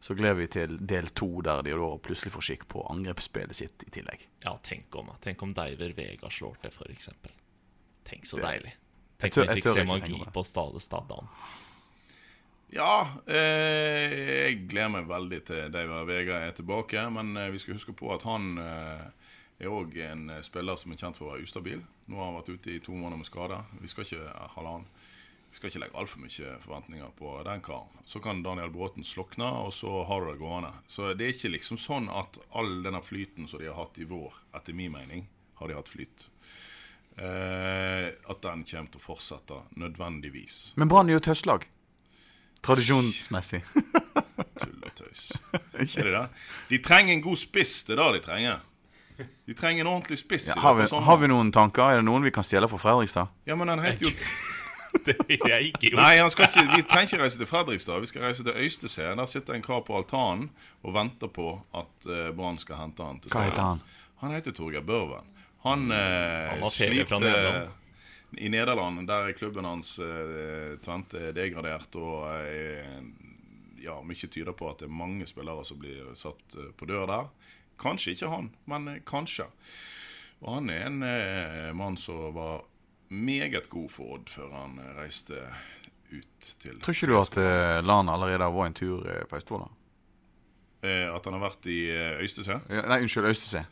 Så 0.01 0.15
gleder 0.15 0.39
vi 0.39 0.47
til 0.53 0.77
del 0.87 1.09
to, 1.19 1.41
der 1.43 1.65
de 1.67 1.75
da 1.75 1.89
plutselig 1.99 2.31
får 2.37 2.47
skikk 2.47 2.67
på 2.71 2.85
angrepsspillet 2.93 3.59
sitt 3.59 3.83
i 3.89 3.91
tillegg. 3.91 4.23
Ja, 4.45 4.55
tenk 4.63 4.95
om, 5.01 5.11
tenk 5.25 5.43
om 5.43 5.55
Deiver 5.57 5.97
Vega 5.97 6.31
slår 6.31 6.61
til, 6.63 6.71
f.eks. 6.71 7.09
Tenk 8.07 8.29
så 8.29 8.37
Det- 8.39 8.45
deilig. 8.47 8.75
Jeg 9.23 9.33
tør- 9.33 9.47
jeg 9.49 9.63
tør 9.63 9.79
ikke 9.81 9.87
magi 9.89 10.19
på 10.33 10.45
stadig 10.45 10.83
på 11.09 11.29
Ja, 12.75 13.07
eh, 13.31 14.11
jeg 14.51 14.69
gleder 14.69 14.91
meg 14.91 15.07
veldig 15.09 15.39
til 15.47 15.71
David 15.73 16.07
Vega 16.09 16.41
er 16.49 16.53
tilbake. 16.53 17.05
Men 17.15 17.37
eh, 17.37 17.51
vi 17.55 17.59
skal 17.63 17.75
huske 17.79 17.95
på 17.97 18.11
at 18.15 18.23
han 18.27 18.59
eh, 18.59 19.07
er 19.63 19.71
òg 19.73 19.95
en 20.03 20.29
eh, 20.35 20.43
spiller 20.43 20.77
som 20.77 20.93
er 20.93 20.97
kjent 21.01 21.17
for 21.17 21.29
å 21.31 21.35
være 21.37 21.47
ustabil. 21.47 21.85
Nå 22.11 22.19
har 22.19 22.27
han 22.33 22.41
vært 22.41 22.51
ute 22.57 22.75
i 22.75 22.81
to 22.83 22.93
måneder 22.93 23.23
med 23.23 23.27
skade. 23.31 23.61
Vi 23.81 23.89
skal 23.89 24.05
ikke 24.05 24.25
eh, 24.27 24.49
halvannen. 24.57 24.89
Vi 25.47 25.57
skal 25.61 25.71
ikke 25.71 25.81
legge 25.87 25.97
altfor 26.03 26.21
mye 26.21 26.57
forventninger 26.61 27.13
på 27.17 27.31
den 27.47 27.63
karen. 27.65 28.01
Så 28.05 28.21
kan 28.21 28.43
Daniel 28.45 28.69
Bråten 28.75 29.07
slokne, 29.07 29.47
og 29.63 29.71
så 29.73 30.03
har 30.05 30.21
du 30.27 30.33
det 30.35 30.41
gående. 30.43 30.73
Så 30.91 31.15
det 31.17 31.25
er 31.25 31.33
ikke 31.33 31.55
liksom 31.55 31.79
sånn 31.81 32.11
at 32.13 32.37
all 32.53 32.83
denne 32.85 33.01
flyten 33.01 33.47
som 33.49 33.63
de 33.63 33.71
har 33.71 33.79
hatt 33.79 33.97
i 34.03 34.05
vår, 34.11 34.35
etter 34.59 34.77
min 34.77 34.93
mening, 34.93 35.25
har 35.63 35.71
de 35.71 35.79
hatt 35.79 35.89
flyt. 35.89 36.27
Eh, 37.17 38.13
at 38.13 38.43
den 38.45 38.65
kommer 38.69 38.93
til 38.93 39.01
å 39.01 39.03
fortsette 39.03 39.61
nødvendigvis. 39.81 40.75
Men 40.77 40.91
Brann 40.93 41.09
er 41.09 41.17
jo 41.17 41.23
et 41.23 41.31
høstlag. 41.33 41.65
Tradisjonsmessig. 42.67 43.63
Tull 44.61 44.81
og 44.83 44.93
tøys. 44.99 45.31
Er 45.57 46.11
det 46.11 46.13
det? 46.13 46.25
De 46.73 46.81
trenger 46.85 47.15
en 47.15 47.23
god 47.25 47.41
spiss. 47.41 47.79
Det 47.89 47.97
er 47.97 48.03
det 48.03 48.19
de 48.19 48.25
trenger. 48.27 48.65
De 49.47 49.55
trenger 49.57 49.87
en 49.87 49.93
ordentlig 49.95 50.19
spiss. 50.21 50.51
Ja, 50.51 50.59
har, 50.61 50.77
vi, 50.77 50.89
har 50.93 51.19
vi 51.23 51.31
noen 51.33 51.53
tanker? 51.55 51.89
Er 51.89 52.03
det 52.03 52.09
noen 52.09 52.27
vi 52.27 52.33
kan 52.35 52.45
stjele 52.45 52.69
fra 52.69 52.81
Fredrikstad? 52.81 53.33
Ja, 53.49 53.57
men 53.57 53.73
han 53.73 53.85
heter 53.85 54.11
jo 54.11 54.13
Det 55.07 55.17
ville 55.29 55.49
jeg 55.51 55.71
ikke 55.71 55.91
gjort. 55.91 56.01
Nei, 56.01 56.13
han 56.17 56.31
skal 56.33 56.47
ikke, 56.49 56.63
vi 56.73 56.85
trenger 56.89 57.11
ikke 57.11 57.23
reise 57.23 57.41
til 57.41 57.49
Fredrikstad. 57.49 58.01
Vi 58.01 58.09
skal 58.11 58.25
reise 58.27 58.45
til 58.45 58.57
Øystese. 58.57 59.09
Der 59.21 59.29
sitter 59.29 59.57
en 59.57 59.65
kar 59.65 59.83
på 59.85 59.97
altanen 59.97 60.49
og 60.83 60.95
venter 60.97 61.33
på 61.33 61.51
at 61.77 62.09
uh, 62.09 62.31
Brann 62.37 62.57
skal 62.61 62.81
hente 62.81 63.05
han. 63.05 63.21
til 63.21 63.33
Hva 63.33 63.45
heter 63.45 63.63
han? 63.63 63.83
Han 64.23 64.33
heter 64.33 64.57
Torgeir 64.57 64.85
Børven. 64.85 65.29
Han, 65.67 65.91
eh, 65.91 66.51
Han 66.53 66.63
har 66.63 66.71
sliter 66.75 67.21
Nederland. 67.21 67.71
i 68.39 68.49
Nederland. 68.53 69.07
Der 69.09 69.29
er 69.29 69.37
klubben 69.39 69.65
hans 69.67 69.97
eh, 69.99 70.77
Tvente 70.85 71.33
degradert, 71.37 71.97
og 71.99 72.27
eh, 72.47 73.03
ja, 73.83 73.99
mye 74.03 74.29
tyder 74.31 74.55
på 74.57 74.71
at 74.71 74.81
det 74.83 74.89
er 74.89 74.95
mange 74.95 75.27
spillere 75.29 75.65
som 75.67 75.79
blir 75.83 76.13
satt 76.19 76.57
eh, 76.59 76.71
på 76.77 76.89
dør 76.91 77.07
der. 77.11 77.29
Kanskje 77.81 78.15
ikke 78.17 78.31
han, 78.33 78.51
men 78.71 78.89
eh, 78.95 79.03
kanskje. 79.07 79.49
Og 80.45 80.59
han 80.59 80.71
er 80.71 80.87
en 80.91 81.03
eh, 81.07 81.73
mann 81.77 81.97
som 82.01 82.31
var 82.37 82.63
meget 83.09 83.69
god 83.73 83.91
for 83.93 84.17
Odd 84.19 84.29
før 84.33 84.51
han 84.53 84.79
eh, 84.83 84.93
reiste 85.01 85.39
ut 86.13 86.49
til 86.63 86.77
Tror 86.83 86.95
ikke 86.95 87.09
du 87.11 87.17
at 87.19 87.37
eh, 87.41 87.79
Lan 87.87 88.09
allerede 88.13 88.45
har 88.45 88.53
vært 88.55 88.73
en 88.73 88.79
tur 88.79 89.07
eh, 89.11 89.25
på 89.31 89.39
Østfold? 89.41 89.67
Eh, 90.87 91.07
At 91.11 91.25
han 91.27 91.35
har 91.39 91.43
vært 91.49 91.67
i 91.73 91.79
eh, 91.91 92.21
Øystese? 92.23 92.59
Ja, 92.71 92.83
Nei, 92.91 93.01
unnskyld, 93.07 93.31
Øystese. 93.33 93.65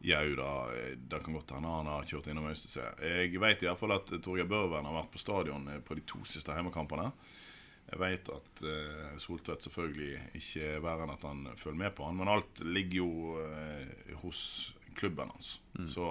Jau 0.00 0.34
da, 0.36 0.52
eh, 0.72 0.96
det 0.96 1.20
kan 1.24 1.34
godt 1.36 1.52
hende 1.52 1.68
han 1.68 1.88
har 1.90 2.06
kjørt 2.08 2.30
innom 2.32 2.48
Øystese. 2.48 2.86
Jeg 3.04 3.40
vet 3.40 3.64
iallfall 3.66 3.98
at 3.98 4.12
Torgeir 4.24 4.48
Børven 4.48 4.88
har 4.88 4.96
vært 4.96 5.12
på 5.12 5.20
stadion 5.20 5.68
eh, 5.68 5.82
på 5.84 5.96
de 5.98 6.04
to 6.08 6.22
siste 6.24 6.56
hjemmekampene. 6.56 7.10
Jeg 7.90 7.98
vet 7.98 8.28
at 8.30 8.60
uh, 8.62 9.14
Soltvedt 9.18 9.64
selvfølgelig 9.66 10.12
ikke 10.38 10.66
er 10.76 10.82
verre 10.84 11.08
enn 11.08 11.14
at 11.16 11.24
han 11.26 11.40
følger 11.58 11.80
med 11.80 11.94
på 11.96 12.04
han, 12.06 12.20
men 12.20 12.28
alt 12.30 12.60
ligger 12.62 13.00
jo 13.00 13.40
uh, 13.42 14.12
hos 14.20 14.42
klubben 14.94 15.32
hans. 15.32 15.56
Så 15.90 16.06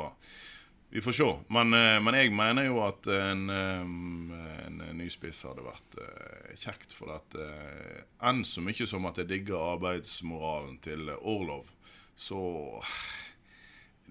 vi 0.92 1.00
får 1.06 1.16
se. 1.16 1.30
Men, 1.56 1.72
uh, 1.72 2.02
men 2.04 2.18
jeg 2.20 2.34
mener 2.36 2.68
jo 2.68 2.82
at 2.84 3.08
en, 3.16 3.46
um, 3.48 4.34
en 4.66 4.84
ny 5.00 5.08
spiss 5.14 5.46
hadde 5.48 5.64
vært 5.64 6.02
kjekt. 6.60 6.98
For 6.98 7.16
at 7.16 7.40
enn 7.40 8.44
så 8.44 8.66
mye 8.66 8.90
som 8.90 9.08
at 9.08 9.24
jeg 9.24 9.32
digger 9.32 9.72
arbeidsmoralen 9.78 10.82
til 10.84 11.14
Orlov, 11.16 11.72
så 12.20 12.44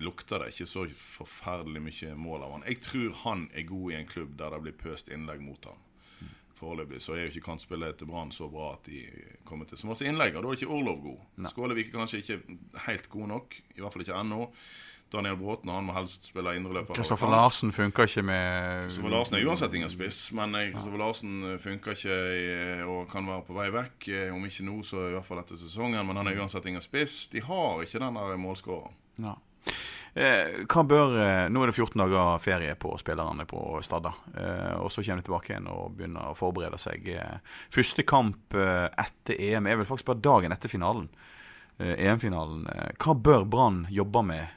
lukter 0.02 0.42
det 0.42 0.52
ikke 0.52 0.68
så 0.70 0.86
forferdelig 0.98 1.82
mye 1.82 2.14
mål 2.18 2.46
av 2.46 2.56
han. 2.56 2.66
Jeg 2.70 2.82
tror 2.84 3.20
han 3.24 3.44
er 3.54 3.68
god 3.68 3.92
i 3.92 3.98
en 3.98 4.10
klubb 4.10 4.34
der 4.38 4.54
det 4.54 4.64
blir 4.66 4.76
pøst 4.78 5.12
innlegg 5.12 5.42
mot 5.44 5.70
han. 5.70 5.84
Foreløpig 6.58 6.98
så 7.02 7.14
er 7.14 7.26
jo 7.26 7.32
ikke 7.32 7.46
kantspillet 7.52 8.00
til 8.00 8.08
Brann 8.10 8.32
så 8.34 8.48
bra 8.50 8.72
at 8.74 8.88
de 8.90 9.04
kommer 9.46 9.68
til 9.68 9.78
så 9.78 9.86
masse 9.86 10.06
innlegg. 10.06 10.34
Og 10.34 10.42
da 10.42 10.50
er 10.50 10.58
ikke 10.58 10.74
Orlov 10.74 11.00
god. 11.04 11.20
Skålevik 11.52 11.92
er 11.92 12.00
kanskje 12.00 12.22
ikke 12.22 12.58
helt 12.88 13.10
god 13.12 13.28
nok. 13.34 13.58
I 13.76 13.82
hvert 13.82 13.94
fall 13.94 14.06
ikke 14.06 14.18
ennå. 14.18 14.48
Daniel 15.12 15.38
Bråten 15.40 15.70
han 15.72 15.86
må 15.86 15.94
helst 15.96 16.26
spille 16.28 16.52
indreløper. 16.58 16.96
Kristoffer 16.98 17.30
Larsen 17.32 17.72
funker 17.72 18.04
ikke 18.10 18.24
med 18.28 18.82
Kristoffer 18.88 19.14
Larsen 19.14 19.38
er 19.38 19.46
uansett 19.48 19.76
ingen 19.78 19.92
spiss, 19.92 20.18
men 20.36 20.56
eh, 20.58 20.68
Kristoffer 20.74 21.00
Larsen 21.00 21.36
eh, 21.48 21.56
funker 21.62 21.96
ikke 21.96 22.18
eh, 22.34 22.82
og 22.84 23.06
kan 23.08 23.28
være 23.30 23.46
på 23.46 23.56
vei 23.56 23.68
vekk. 23.72 24.08
Om 24.34 24.44
ikke 24.50 24.66
nå, 24.68 24.76
så 24.84 25.06
i 25.08 25.14
hvert 25.16 25.28
fall 25.28 25.40
etter 25.40 25.60
sesongen. 25.60 26.02
Men 26.10 26.20
han 26.20 26.28
er 26.28 26.42
uansett 26.42 26.68
ingen 26.68 26.84
spiss. 26.84 27.22
De 27.32 27.40
har 27.44 27.84
ikke 27.86 28.02
den 28.04 28.20
der 28.20 28.42
målskåreren. 28.42 28.98
Ja. 29.24 29.38
Eh, 30.14 30.64
hva 30.64 30.84
bør, 30.88 31.14
eh, 31.20 31.46
nå 31.52 31.62
er 31.62 31.70
det 31.70 31.76
14 31.76 32.00
dager 32.00 32.42
ferie 32.42 32.74
på 32.80 32.94
spillerne 33.00 33.46
på 33.48 33.60
Stadda. 33.84 34.12
Eh, 34.34 34.76
og 34.80 34.90
så 34.92 35.04
kommer 35.04 35.22
de 35.22 35.28
tilbake 35.28 35.52
igjen 35.52 35.70
og 35.72 35.96
begynner 35.98 36.30
å 36.30 36.36
forberede 36.38 36.78
seg. 36.80 37.08
Første 37.74 38.04
kamp 38.08 38.54
etter 38.54 39.38
EM 39.38 39.66
er 39.66 39.80
vel 39.80 39.88
faktisk 39.88 40.10
bare 40.12 40.24
dagen 40.24 40.54
etter 40.54 40.72
finalen. 40.72 41.08
EM-finalen. 41.78 42.64
Hva 42.98 43.14
bør 43.14 43.44
Brann 43.46 43.84
jobbe 43.94 44.24
med 44.26 44.48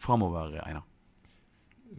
framover, 0.00 0.54
Einar? 0.64 0.86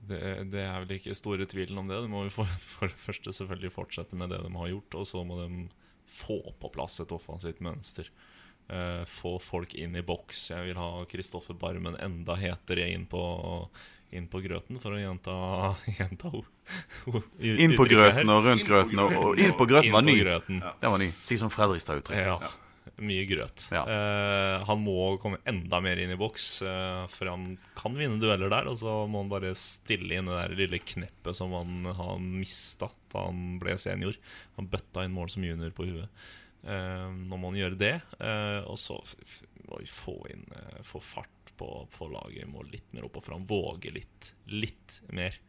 Det, 0.07 0.21
det 0.49 0.63
er 0.63 0.79
vel 0.81 0.95
ikke 0.95 1.13
store 1.17 1.45
tvilen 1.49 1.77
om 1.77 1.89
det. 1.89 1.99
De 2.01 2.09
må 2.09 2.23
jo 2.25 2.33
for, 2.39 2.49
for 2.77 2.89
det 2.89 2.97
første 2.97 3.33
selvfølgelig 3.35 3.75
fortsette 3.75 4.17
med 4.17 4.31
det 4.33 4.41
de 4.41 4.53
har 4.55 4.71
gjort, 4.71 4.97
og 4.97 5.05
så 5.09 5.21
må 5.27 5.37
de 5.43 5.67
få 6.07 6.39
på 6.57 6.71
plass 6.73 7.01
et 7.03 7.13
offensivt 7.13 7.61
mønster. 7.61 8.09
Eh, 8.69 9.03
få 9.05 9.39
folk 9.39 9.73
inn 9.73 9.95
i 9.95 10.03
boks. 10.03 10.49
Jeg 10.51 10.69
vil 10.69 10.79
ha 10.79 10.89
Kristoffer 11.07 11.55
Barmen 11.55 11.95
enda 12.03 12.35
hetere 12.35 12.89
inn 12.91 13.05
på, 13.07 13.21
inn 14.11 14.27
på 14.27 14.41
grøten, 14.43 14.79
for 14.83 14.97
å 14.97 14.99
gjenta, 14.99 15.35
gjenta 15.99 16.31
Inn 17.39 17.77
på 17.79 17.87
grøten 17.87 18.31
og 18.33 18.47
rundt 18.49 18.67
grøten. 18.67 19.03
Og, 19.03 19.19
og 19.21 19.39
inn 19.39 19.55
på 19.55 19.67
grøten 19.69 19.95
var 19.95 20.03
ny. 20.03 20.17
grøten. 20.19 20.63
Den 20.81 20.95
var 20.95 20.99
ny. 20.99 21.11
Si 21.23 21.39
som 21.39 21.51
Fredrikstad-uttrykk. 21.53 22.25
Ja. 22.27 22.55
Mye 22.97 23.27
grøt. 23.29 23.67
Ja. 23.71 23.83
Uh, 23.85 24.65
han 24.65 24.81
må 24.81 25.13
komme 25.21 25.39
enda 25.47 25.79
mer 25.83 25.99
inn 26.01 26.11
i 26.11 26.17
boks, 26.19 26.47
uh, 26.65 27.03
for 27.11 27.29
han 27.29 27.51
kan 27.77 27.95
vinne 27.95 28.17
dueller 28.19 28.51
der. 28.51 28.67
Og 28.67 28.79
så 28.81 28.97
må 29.07 29.21
han 29.21 29.31
bare 29.31 29.53
stille 29.59 30.17
inn 30.17 30.27
det 30.27 30.39
der 30.41 30.55
lille 30.59 30.81
kneppet 30.81 31.37
som 31.37 31.55
han, 31.55 31.87
han 31.95 32.27
mista 32.39 32.89
da 33.13 33.29
han 33.29 33.61
ble 33.61 33.77
senior. 33.79 34.17
Han 34.57 34.67
bøtta 34.71 35.05
inn 35.05 35.15
mål 35.15 35.31
som 35.31 35.45
junior 35.47 35.71
på 35.77 35.87
huet. 35.87 36.27
Eh, 36.67 37.07
nå 37.07 37.39
må 37.39 37.51
han 37.51 37.59
gjøre 37.61 37.79
det. 37.79 37.95
Eh, 38.19 38.61
og 38.67 38.77
så 38.81 38.99
må 39.67 39.81
vi 39.81 39.89
få 39.89 40.17
inn 40.33 40.45
eh, 40.51 40.79
Få 40.85 41.01
fart 41.03 41.53
på, 41.57 41.69
på 41.93 42.09
laget. 42.11 42.47
Må 42.51 42.65
litt 42.67 42.91
mer 42.95 43.07
opp 43.07 43.21
og 43.21 43.27
fram. 43.29 43.45
Våge 43.49 43.93
litt. 43.95 44.33
Litt 44.51 45.01
mer. 45.15 45.39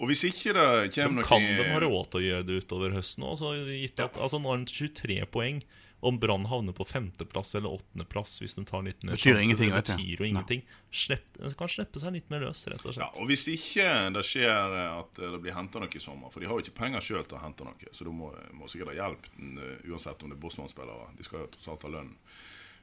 Og 0.00 0.08
hvis 0.10 0.24
ikke 0.26 0.54
det 0.56 0.66
kommer 0.94 1.20
noe 1.20 1.28
kan 1.28 1.44
de 1.44 1.66
ha 1.68 1.80
råd 1.82 2.08
til 2.10 2.20
å 2.20 2.24
gjøre 2.24 2.46
det 2.48 2.60
utover 2.64 2.94
høsten 2.96 3.26
òg? 3.28 3.42
Altså, 3.44 4.40
nå 4.40 4.48
har 4.48 4.56
han 4.56 4.66
23 4.68 5.18
poeng. 5.30 5.60
Om 6.00 6.18
Brann 6.20 6.46
havner 6.48 6.72
på 6.72 6.84
femteplass 6.88 7.54
eller 7.58 7.74
åttendeplass 7.76 8.38
hvis 8.40 8.54
de 8.56 8.64
tar 8.68 8.84
litt 8.86 9.02
mer 9.04 9.18
Betyr 9.18 9.34
sjanser, 9.34 9.44
ingenting, 9.44 9.72
det 9.74 9.82
betyr 9.82 10.22
jo 10.22 10.28
ingenting. 10.28 10.62
Slipp, 10.90 11.26
de 11.36 11.50
kan 11.58 11.68
slippe 11.68 12.00
seg 12.00 12.14
litt 12.14 12.30
mer 12.32 12.46
løs, 12.46 12.62
rett 12.72 12.84
og 12.86 12.94
slett. 12.94 13.02
Ja, 13.04 13.10
og 13.20 13.28
Hvis 13.28 13.44
ikke 13.52 13.88
det 14.14 14.24
skjer 14.24 14.76
at 14.86 15.20
det 15.20 15.42
blir 15.44 15.56
henta 15.56 15.82
noe 15.82 15.92
i 15.92 16.00
sommer, 16.02 16.32
for 16.32 16.40
de 16.40 16.48
har 16.48 16.56
jo 16.56 16.64
ikke 16.64 16.78
penger 16.78 17.04
sjøl 17.04 17.26
til 17.28 17.36
å 17.36 17.42
hente 17.44 17.66
noe, 17.68 17.92
så 17.92 18.06
de 18.08 18.14
må, 18.16 18.30
må 18.56 18.70
sikkert 18.72 18.94
ha 18.94 18.96
hjelp 19.02 19.28
eh, 19.36 19.90
uansett 19.92 20.24
om 20.24 20.32
det 20.32 20.38
er 20.38 20.42
Bosman-spillere. 20.46 21.10
De 21.18 21.28
skal 21.28 21.44
jo 21.44 21.52
tross 21.52 21.68
alt 21.74 21.84
ha 21.88 21.92
lønn. 21.98 22.14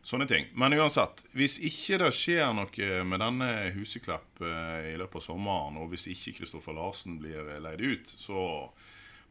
Sånne 0.08 0.28
ting. 0.30 0.46
Men 0.56 0.72
uansett, 0.78 1.26
hvis 1.36 1.58
ikke 1.60 1.98
det 2.00 2.14
skjer 2.16 2.54
noe 2.56 3.00
med 3.04 3.20
denne 3.20 3.50
Huseklepp 3.76 4.46
eh, 4.46 4.94
i 4.94 4.98
løpet 5.00 5.20
av 5.20 5.26
sommeren, 5.26 5.82
og 5.82 5.90
hvis 5.92 6.06
ikke 6.14 6.38
Kristoffer 6.38 6.78
Larsen 6.78 7.18
blir 7.20 7.42
eh, 7.42 7.60
leid 7.66 7.82
ut, 7.84 8.14
så 8.14 8.46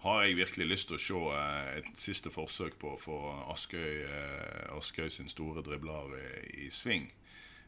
har 0.07 0.25
jeg 0.25 0.39
virkelig 0.39 0.67
lyst 0.71 0.91
til 0.91 0.97
å 0.97 1.03
se 1.03 1.21
eh, 1.35 1.71
et 1.81 2.01
siste 2.01 2.31
forsøk 2.33 2.79
på 2.81 2.95
å 2.95 3.01
få 3.01 3.17
Askøy, 3.53 4.03
eh, 4.07 4.75
Askøy 4.77 5.09
sin 5.13 5.31
store 5.31 5.65
dribler 5.67 6.15
i, 6.19 6.67
i 6.67 6.71
sving. 6.71 7.09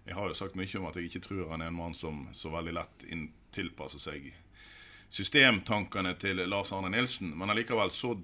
Jeg 0.06 0.16
har 0.16 0.30
jo 0.30 0.36
sagt 0.36 0.56
mye 0.56 0.80
om 0.80 0.86
at 0.88 0.96
jeg 0.96 1.10
ikke 1.10 1.24
tror 1.26 1.50
han 1.52 1.64
er 1.64 1.72
en 1.72 1.78
mann 1.78 1.96
som 1.96 2.26
så 2.36 2.52
veldig 2.54 2.74
lett 2.78 3.06
tilpasser 3.52 4.00
seg 4.00 4.30
systemtankene 5.12 6.14
til 6.20 6.40
Lars 6.48 6.70
Arne 6.76 6.90
Nilsen, 6.92 7.30
men 7.36 7.50
allikevel 7.52 7.90
så, 7.92 8.14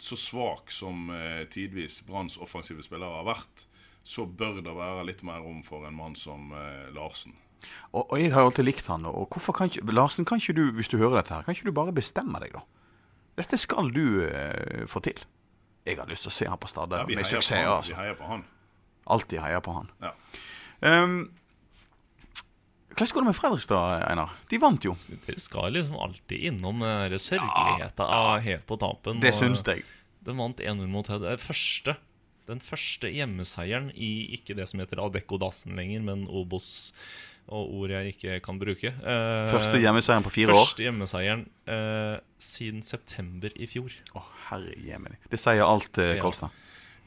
så 0.00 0.16
svak 0.16 0.72
som 0.72 1.10
eh, 1.14 1.44
tidvis 1.52 2.00
Branns 2.08 2.38
offensive 2.40 2.84
spillere 2.84 3.20
har 3.20 3.28
vært, 3.28 3.66
så 4.04 4.24
bør 4.24 4.62
det 4.64 4.74
være 4.74 5.06
litt 5.08 5.22
mer 5.24 5.44
rom 5.44 5.60
for 5.64 5.84
en 5.86 5.96
mann 5.96 6.16
som 6.16 6.48
Larsen. 6.96 7.34
Og, 7.92 8.06
og 8.06 8.14
jeg 8.16 8.32
har 8.32 8.46
alltid 8.46 8.64
likt 8.64 8.88
han. 8.88 9.04
Og 9.04 9.28
hvorfor 9.28 9.52
kan 9.52 9.68
ikke, 9.68 9.84
Larsen, 9.92 10.24
kan 10.24 10.40
ikke 10.40 10.56
du, 10.56 10.70
hvis 10.72 10.88
du 10.88 10.96
hører 10.96 11.20
dette 11.20 11.36
her, 11.36 11.44
kan 11.44 11.52
ikke 11.52 11.68
du 11.68 11.76
bare 11.76 11.92
bestemme 11.94 12.40
deg, 12.40 12.56
da? 12.56 12.64
Dette 13.40 13.58
skal 13.60 13.90
du 13.94 14.22
eh, 14.26 14.86
få 14.90 15.02
til. 15.04 15.20
Jeg 15.88 15.96
har 15.98 16.08
lyst 16.10 16.26
til 16.26 16.32
å 16.32 16.36
se 16.36 16.48
han 16.50 16.60
på 16.60 16.68
Stade 16.70 17.00
Ja, 17.00 17.08
vi 17.08 17.16
med 17.18 17.26
suksess. 17.26 17.56
han, 17.56 17.68
Altså. 17.72 17.94
Vi 17.94 18.00
heier 18.02 18.16
på 18.18 18.28
han. 18.28 18.46
Alltid 19.10 19.40
heier 19.42 19.62
på 19.64 19.74
han. 19.74 19.92
Ja. 20.04 20.14
Um, 20.80 21.20
Hvordan 22.90 23.14
går 23.14 23.22
det 23.22 23.28
med 23.30 23.36
Fredrikstad, 23.38 24.02
Einar? 24.10 24.32
De 24.50 24.58
vant 24.60 24.84
jo. 24.84 24.92
De 25.24 25.34
skal 25.40 25.72
liksom 25.72 25.96
alltid 25.96 26.50
innom 26.50 26.82
den 26.82 27.14
ja, 27.16 27.88
ja. 27.96 28.36
helt 28.44 28.66
på 28.68 28.76
tampen. 28.76 29.22
Det 29.22 29.32
syns 29.38 29.62
jeg. 29.64 29.86
De 30.20 30.34
vant 30.36 30.60
1-0 30.60 30.84
mot 30.90 31.08
Hedda. 31.08 31.36
Første, 31.40 31.94
den 32.50 32.60
første 32.60 33.08
hjemmeseieren 33.08 33.88
i 33.94 34.34
ikke 34.36 34.56
det 34.58 34.68
som 34.68 34.82
heter 34.82 35.00
Adecco 35.00 35.38
Dassen 35.40 35.78
lenger, 35.78 36.02
men 36.10 36.26
Obos, 36.28 36.90
og 37.50 37.74
ord 37.80 37.90
jeg 37.90 38.14
ikke 38.14 38.38
kan 38.46 38.58
bruke. 38.62 38.92
Eh, 38.94 39.50
Første 39.52 39.80
hjemmeseieren 39.82 40.24
på 40.26 40.30
fire 40.34 40.54
år. 40.54 40.64
Første 40.64 40.86
hjemmeseieren 40.86 41.44
eh, 41.66 42.16
siden 42.38 42.82
september 42.86 43.50
i 43.58 43.66
fjor. 43.70 43.92
Å, 44.14 44.22
herre 44.48 44.74
jemini. 44.86 45.18
Det 45.30 45.40
sier 45.42 45.66
alt, 45.66 45.98
eh, 45.98 46.16
Kolstad. 46.22 46.54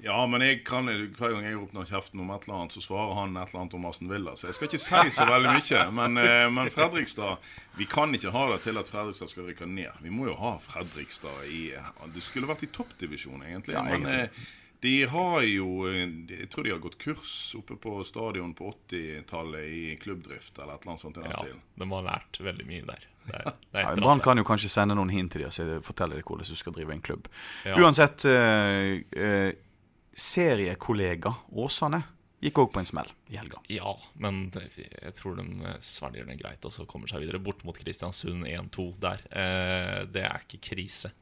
Ja, 0.04 0.18
men 0.28 0.42
jeg 0.44 0.66
kan, 0.68 0.84
hver 1.16 1.32
gang 1.32 1.46
jeg 1.48 1.56
åpner 1.56 1.86
kjeften 1.88 2.20
om 2.20 2.32
et 2.36 2.44
eller 2.44 2.58
annet, 2.66 2.74
så 2.76 2.82
svarer 2.84 3.14
han 3.22 3.38
et 3.40 3.48
eller 3.54 3.62
annet 3.62 3.76
om 3.78 3.86
Aston 3.88 4.10
Villa. 4.12 4.34
Så 4.36 4.50
jeg 4.50 4.58
skal 4.58 4.68
ikke 4.68 4.82
si 4.84 5.14
så 5.16 5.28
veldig 5.30 5.54
mye. 5.56 5.84
Men, 5.96 6.18
eh, 6.20 6.48
men 6.52 6.72
Fredrikstad 6.74 7.38
Vi 7.80 7.88
kan 7.88 8.12
ikke 8.18 8.34
ha 8.36 8.42
det 8.52 8.58
til 8.66 8.82
at 8.82 8.90
Fredrikstad 8.92 9.32
skal 9.32 9.48
rykke 9.48 9.70
ned. 9.72 9.96
Vi 10.04 10.12
må 10.12 10.28
jo 10.28 10.36
ha 10.42 10.58
Fredrikstad 10.60 11.46
i 11.48 11.62
Det 12.18 12.26
skulle 12.26 12.52
vært 12.52 12.66
i 12.68 12.72
toppdivisjon, 12.76 13.46
egentlig. 13.48 13.78
Ja, 13.80 13.86
egentlig. 13.88 14.28
eh, 14.28 14.52
de 14.84 14.94
har 15.08 15.46
jo 15.48 15.68
eh, 15.88 16.04
Jeg 16.30 16.50
tror 16.52 16.68
de 16.68 16.74
har 16.74 16.82
gått 16.84 16.98
kurs 17.02 17.34
oppe 17.60 17.78
på 17.80 17.96
stadion 18.08 18.52
på 18.58 18.70
80-tallet 18.90 19.66
i 19.72 19.84
klubbdrift, 20.02 20.58
eller 20.60 20.76
et 20.76 20.84
eller 20.84 20.94
annet 20.94 21.04
sånt 21.06 21.18
i 21.18 21.24
den 21.24 21.32
Ja, 21.32 21.40
stilen. 21.42 21.62
de 21.80 21.90
har 21.96 22.08
lært 22.10 22.40
veldig 22.44 22.68
mye 22.68 22.86
der. 22.92 23.06
Det 23.24 23.38
er, 23.40 23.52
det 23.72 23.80
er 23.80 23.86
Ja, 23.88 23.96
Brann 24.04 24.24
kan 24.24 24.42
jo 24.42 24.44
kanskje 24.48 24.72
sende 24.74 24.98
noen 25.00 25.14
hint 25.14 25.32
til 25.36 25.46
dem 25.46 25.54
og 25.80 25.86
fortelle 25.88 26.20
dem 26.20 26.28
hvordan 26.28 26.52
du 26.52 26.60
skal 26.60 26.76
drive 26.76 26.96
en 26.98 27.04
klubb. 27.06 27.30
Ja. 27.64 27.78
Uansett, 27.80 28.26
eh, 28.28 29.00
eh, 29.16 29.52
seriekollega 30.14 31.32
Åsane 31.56 32.04
gikk 32.44 32.60
òg 32.60 32.74
på 32.76 32.82
en 32.82 32.88
smell 32.90 33.08
i 33.32 33.38
helga. 33.40 33.62
Ja, 33.72 33.94
men 34.20 34.50
jeg 34.76 35.14
tror 35.16 35.38
de 35.40 35.46
eh, 35.64 35.78
svelger 35.80 36.28
den 36.28 36.40
greit 36.42 36.66
og 36.68 36.74
så 36.76 36.84
kommer 36.90 37.08
seg 37.08 37.24
videre. 37.24 37.40
Bort 37.44 37.64
mot 37.64 37.78
Kristiansund 37.80 38.44
1-2 38.50 38.88
der. 39.02 39.24
Eh, 39.32 40.00
det 40.12 40.26
er 40.28 40.44
ikke 40.44 40.60
krise. 40.74 41.14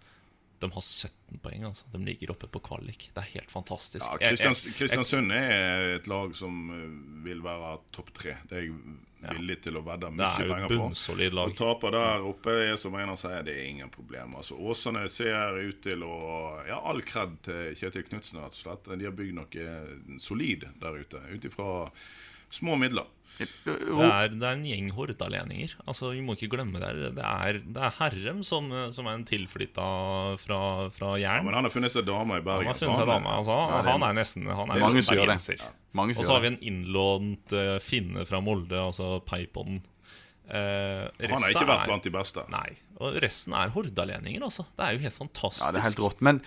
De 0.62 0.68
har 0.72 0.84
17 0.86 1.40
poeng, 1.42 1.64
altså. 1.72 1.88
De 1.94 2.00
ligger 2.06 2.32
oppe 2.36 2.48
på 2.54 2.60
kvalik. 2.64 3.08
Det 3.16 3.22
er 3.24 3.30
helt 3.36 3.52
fantastisk. 3.52 4.06
Ja, 4.06 4.20
Kristians, 4.30 4.62
Kristiansund 4.78 5.34
er 5.34 5.96
et 5.98 6.10
lag 6.12 6.36
som 6.38 6.60
eh, 6.76 6.84
vil 7.26 7.42
være 7.46 7.80
topp 7.96 8.12
tre. 8.18 8.36
Det 8.50 8.60
er 8.60 8.68
jeg 8.68 9.36
villig 9.38 9.58
til 9.62 9.78
å 9.78 9.84
vedde 9.86 10.08
Det 10.10 10.18
mye 10.18 10.30
er 10.30 10.46
jo 10.48 10.54
penger 10.54 10.66
et 10.66 10.72
på. 10.76 10.80
bunnsolid 10.82 11.36
lag. 11.38 11.52
Å 11.54 11.58
tape 11.60 11.92
der 11.94 12.24
oppe 12.32 12.56
er 12.70 12.78
som 12.82 12.96
Einar 12.98 13.20
sier, 13.22 13.44
det 13.46 13.54
er 13.58 13.68
ingen 13.70 13.92
problem. 13.94 14.38
Altså, 14.40 14.58
Åsane 14.58 15.04
ser 15.14 15.60
ut 15.62 15.82
til 15.86 16.06
å 16.08 16.16
Ja, 16.70 16.80
all 16.90 17.02
kred 17.06 17.38
til 17.46 17.76
Kjetil 17.78 18.08
Knutsen, 18.10 18.42
rett 18.42 18.58
og 18.58 18.62
slett. 18.64 18.90
De 18.98 19.06
har 19.10 19.18
bygd 19.18 19.38
noe 19.38 20.20
solid 20.22 20.66
der 20.82 21.02
ute, 21.02 21.22
ut 21.34 21.46
ifra 21.52 21.72
små 22.52 22.78
midler. 22.82 23.08
Det 23.42 23.48
er, 23.66 24.28
det 24.36 24.44
er 24.46 24.52
en 24.58 24.66
gjeng 24.68 24.90
hordalendinger. 24.94 25.72
Altså, 25.88 26.12
vi 26.14 26.20
må 26.22 26.36
ikke 26.36 26.50
glemme 26.52 26.78
det. 26.84 26.90
Det 27.16 27.24
er, 27.26 27.58
det 27.64 27.80
er 27.88 27.94
Herrem 27.98 28.42
som, 28.46 28.68
som 28.94 29.08
er 29.10 29.16
en 29.18 29.24
tilflytta 29.26 29.86
fra, 30.38 30.60
fra 30.94 31.14
Ja, 31.18 31.38
men 31.42 31.56
han 31.58 31.66
har 31.66 31.74
funnet 31.74 31.94
seg 31.96 32.06
dame 32.06 32.36
i 32.38 32.42
han 32.42 32.46
Bergen. 32.46 32.68
har 32.70 32.78
funnet 32.78 33.00
seg 33.00 33.10
dame. 33.10 33.32
Altså, 33.40 33.56
Ja, 33.56 33.80
er- 33.80 33.90
han 33.96 34.04
er 34.10 34.18
nesten 34.20 34.46
Han 34.52 34.70
er 34.70 34.84
Mange 34.84 35.00
nesten 35.00 35.18
bergenser. 35.18 35.64
Og 35.96 36.22
så 36.28 36.36
har 36.36 36.44
vi 36.44 36.52
en 36.52 36.60
innlånt 36.62 37.56
uh, 37.56 37.80
finne 37.82 38.28
fra 38.30 38.44
Molde, 38.44 38.78
altså 38.78 39.16
Peipon. 39.26 39.80
Uh, 40.52 41.08
Han 41.22 41.38
har 41.40 41.54
ikke 41.54 41.68
vært 41.70 41.86
blant 41.88 42.04
de 42.04 42.12
beste. 42.12 42.42
Nei. 42.52 42.74
Og 43.02 43.16
resten 43.24 43.54
er 43.58 43.72
hordalendinger, 43.74 44.44
altså. 44.46 44.66
Det 44.78 44.84
er 44.86 44.98
jo 44.98 45.02
helt 45.06 45.16
fantastisk. 45.16 45.64
Ja, 45.64 45.72
det 45.74 45.80
er 45.80 45.86
helt 45.88 46.02
rått. 46.04 46.20
Men 46.22 46.42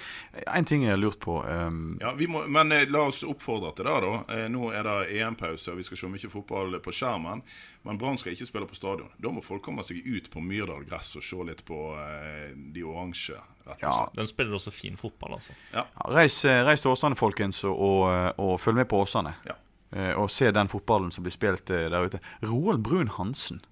en 0.44 0.68
ting 0.68 0.84
jeg 0.84 0.92
har 0.92 1.00
lurt 1.00 1.18
på 1.24 1.38
um, 1.42 1.96
Ja, 2.02 2.12
vi 2.18 2.28
må, 2.30 2.44
Men 2.46 2.70
eh, 2.74 2.84
la 2.90 3.06
oss 3.08 3.22
oppfordre 3.26 3.72
til 3.74 3.88
det, 3.88 3.94
da. 4.04 4.12
Eh, 4.36 4.44
nå 4.52 4.68
er 4.76 4.86
det 4.86 5.16
EM-pause, 5.16 5.72
og 5.72 5.80
vi 5.80 5.86
skal 5.88 6.02
se 6.02 6.12
mye 6.12 6.30
fotball 6.30 6.78
på 6.84 6.94
skjermen. 6.94 7.42
Men 7.88 7.98
Brann 8.00 8.20
skal 8.20 8.36
ikke 8.36 8.46
spille 8.50 8.68
på 8.70 8.78
stadion. 8.78 9.10
Da 9.18 9.32
må 9.34 9.42
folk 9.44 9.64
komme 9.66 9.82
seg 9.86 10.04
ut 10.04 10.30
på 10.30 10.44
Myrdal 10.44 10.86
gress 10.86 11.14
og 11.18 11.24
se 11.24 11.48
litt 11.48 11.64
på 11.66 11.80
eh, 12.04 12.52
de 12.76 12.86
oransje, 12.86 13.40
rett 13.64 13.82
og 13.82 13.88
Ja. 13.88 13.98
Den 14.20 14.30
spiller 14.30 14.60
også 14.60 14.74
fin 14.74 15.00
fotball, 15.00 15.38
altså. 15.40 15.56
ja, 15.72 15.88
reis, 16.12 16.38
eh, 16.44 16.62
reis 16.68 16.84
til 16.84 16.92
Åsane, 16.94 17.18
folkens, 17.18 17.64
og, 17.66 17.80
og, 17.88 18.38
og 18.38 18.56
følg 18.62 18.82
med 18.84 18.90
på 18.92 19.00
Åsane. 19.02 19.34
Ja. 19.48 19.58
Eh, 19.94 20.12
og 20.18 20.30
se 20.30 20.50
den 20.54 20.70
fotballen 20.70 21.12
som 21.14 21.24
blir 21.26 21.34
spilt 21.34 21.70
eh, 21.70 21.88
der 21.92 22.08
ute. 22.08 22.22
Roald 22.42 22.82
Brun 22.86 23.10
Hansen. 23.18 23.64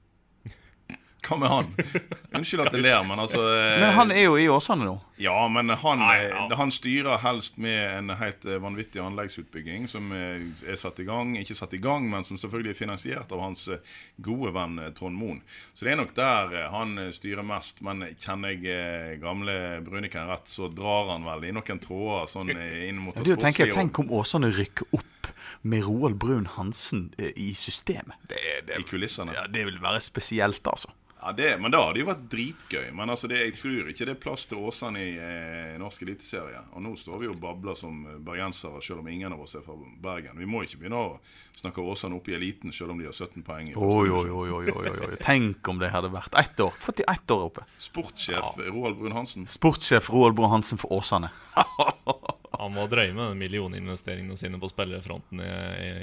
Hva 1.23 1.39
med 1.39 1.49
han? 1.53 1.69
Unnskyld 2.35 2.65
at 2.67 2.75
jeg 2.75 2.83
ler, 2.83 3.03
men 3.07 3.21
altså 3.23 3.41
eh, 3.47 3.77
Men 3.83 3.95
han 3.99 4.15
er 4.15 4.25
jo 4.27 4.39
i 4.41 4.49
Åsane 4.51 4.87
nå. 4.89 4.97
Ja, 5.23 5.49
men 5.49 5.71
han, 5.71 5.99
Nei, 5.99 6.25
eh, 6.25 6.31
ja. 6.31 6.57
han 6.57 6.71
styrer 6.75 7.19
helst 7.23 7.57
med 7.57 7.99
en 7.99 8.11
helt 8.19 8.45
eh, 8.45 8.59
vanvittig 8.59 8.99
anleggsutbygging 9.03 9.87
som 9.89 10.11
eh, 10.17 10.43
er 10.67 10.79
satt 10.81 10.99
i 10.99 11.07
gang. 11.07 11.37
Ikke 11.39 11.55
satt 11.55 11.77
i 11.77 11.81
gang, 11.83 12.09
men 12.11 12.27
som 12.27 12.41
selvfølgelig 12.41 12.73
er 12.75 12.79
finansiert 12.81 13.35
av 13.35 13.43
hans 13.45 13.69
gode 14.17 14.51
venn 14.57 14.81
Trond 14.99 15.15
Moen. 15.19 15.39
Så 15.75 15.87
det 15.87 15.95
er 15.95 16.01
nok 16.01 16.15
der 16.17 16.57
han 16.73 16.97
styrer 17.15 17.47
mest. 17.47 17.85
Men 17.87 18.03
kjenner 18.19 18.57
jeg 18.57 19.21
gamle 19.23 19.55
Bruniken 19.87 20.27
rett, 20.33 20.51
så 20.51 20.67
drar 20.73 21.13
han 21.13 21.29
vel 21.29 21.47
i 21.47 21.55
noen 21.55 21.83
tråder 21.83 22.27
sånn 22.33 22.51
inn 22.51 22.99
mot 23.05 23.15
Ja, 23.15 23.23
det 23.23 23.39
sportslige 23.39 23.79
tenk 23.79 24.03
om 24.03 24.11
Åsane 24.19 24.51
rykker 24.57 24.91
opp 24.99 25.31
med 25.63 25.87
Roald 25.87 26.19
Brun 26.19 26.49
Hansen 26.57 27.13
i 27.19 27.53
systemet. 27.55 28.19
Det, 28.27 28.43
det, 28.67 28.81
i 28.83 28.89
kulissene. 28.91 29.37
ja, 29.39 29.47
det 29.47 29.69
vil 29.71 29.79
være 29.83 30.03
spesielt, 30.03 30.67
altså. 30.67 30.91
Ja, 31.25 31.33
det, 31.33 31.59
men 31.59 31.71
da 31.71 31.85
hadde 31.85 31.95
det 31.95 32.03
jo 32.03 32.09
vært 32.09 32.23
dritgøy. 32.33 32.87
Men 32.99 33.13
altså 33.13 33.29
det, 33.31 33.39
jeg 33.45 33.55
tror 33.61 33.91
ikke 33.93 34.07
det 34.09 34.15
er 34.17 34.23
plass 34.25 34.47
til 34.51 34.59
Åsane 34.67 35.05
i 35.07 35.12
eh, 35.19 35.75
norsk 35.81 36.03
eliteserie. 36.03 36.61
Og 36.77 36.83
nå 36.85 36.93
står 36.99 37.23
vi 37.23 37.29
og 37.31 37.39
babler 37.41 37.77
som 37.79 38.03
eh, 38.07 38.19
bergensere, 38.23 38.83
selv 38.85 39.03
om 39.03 39.09
ingen 39.09 39.33
av 39.35 39.43
oss 39.45 39.57
er 39.59 39.65
fra 39.67 39.77
Bergen. 40.03 40.39
Vi 40.39 40.49
må 40.49 40.63
ikke 40.67 40.81
begynne 40.83 41.01
å 41.01 41.11
snakke 41.59 41.85
Åsane 41.85 42.17
opp 42.17 42.31
i 42.31 42.37
eliten, 42.37 42.73
selv 42.75 42.95
om 42.95 43.03
de 43.03 43.09
har 43.09 43.17
17 43.17 43.45
poeng. 43.47 43.71
i 43.71 43.77
Oi, 43.77 44.09
oi, 44.09 44.25
oi, 44.31 44.49
oi, 44.59 44.65
oi, 44.73 44.95
oi. 45.09 45.19
Tenk 45.23 45.69
om 45.69 45.83
det 45.83 45.93
hadde 45.95 46.13
vært 46.15 46.35
ett 46.41 46.63
år. 46.65 46.73
Fått 46.83 47.03
de 47.03 47.09
ett 47.13 47.37
år 47.37 47.47
oppe. 47.51 47.67
Sportssjef 47.83 48.59
Roald 48.69 48.99
Brun 49.01 49.17
Hansen. 49.17 49.47
Sportssjef 49.51 50.11
Roald 50.13 50.39
Brun 50.39 50.53
Hansen 50.55 50.81
for 50.81 50.95
Åsane. 50.99 51.33
Han 52.63 52.75
må 52.77 52.87
drøye 52.87 53.15
med 53.17 53.39
millioninvesteringene 53.41 54.37
sine 54.39 54.61
på 54.63 54.71
spillerfronten 54.71 55.41
i, 55.43 55.53
i, 55.53 55.95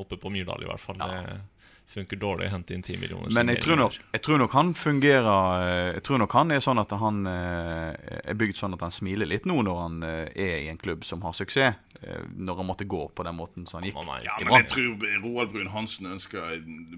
oppe 0.00 0.16
på 0.20 0.30
Myrdal, 0.32 0.62
i 0.64 0.70
hvert 0.70 0.82
fall. 0.82 1.00
Det 1.02 1.40
funker 1.90 2.18
dårlig 2.20 2.46
å 2.48 2.52
hente 2.54 2.74
inn 2.74 2.82
10 2.82 3.00
millioner. 3.00 3.32
Men 3.34 3.50
jeg 3.50 3.62
tror, 3.64 3.78
nok, 3.80 3.96
jeg 4.14 4.22
tror 4.26 4.40
nok 4.42 4.54
han 4.54 4.72
fungerer 4.78 5.64
eh, 5.64 5.88
Jeg 5.96 6.04
tror 6.06 6.22
nok 6.22 6.36
han 6.38 6.54
er 6.54 6.62
sånn 6.64 6.80
at 6.82 6.94
han 7.02 7.20
eh, 7.26 8.20
er 8.22 8.38
bygd 8.38 8.58
sånn 8.60 8.76
at 8.76 8.84
han 8.86 8.94
smiler 8.94 9.28
litt 9.28 9.48
nå 9.50 9.58
når 9.66 9.80
han 9.80 9.96
eh, 10.06 10.22
er 10.30 10.54
i 10.62 10.70
en 10.72 10.80
klubb 10.80 11.04
som 11.06 11.24
har 11.26 11.36
suksess. 11.36 11.86
Når 12.00 12.56
han 12.56 12.64
måtte 12.64 12.86
gå 12.88 13.02
på 13.12 13.24
den 13.26 13.36
måten 13.36 13.66
som 13.68 13.76
han 13.76 13.90
gikk. 13.90 13.98
Ja, 14.24 14.38
men 14.40 14.54
jeg 14.62 14.70
tror 14.72 15.02
Roald 15.20 15.50
Brun 15.52 15.68
Hansen 15.74 16.08
ønsker 16.14 16.54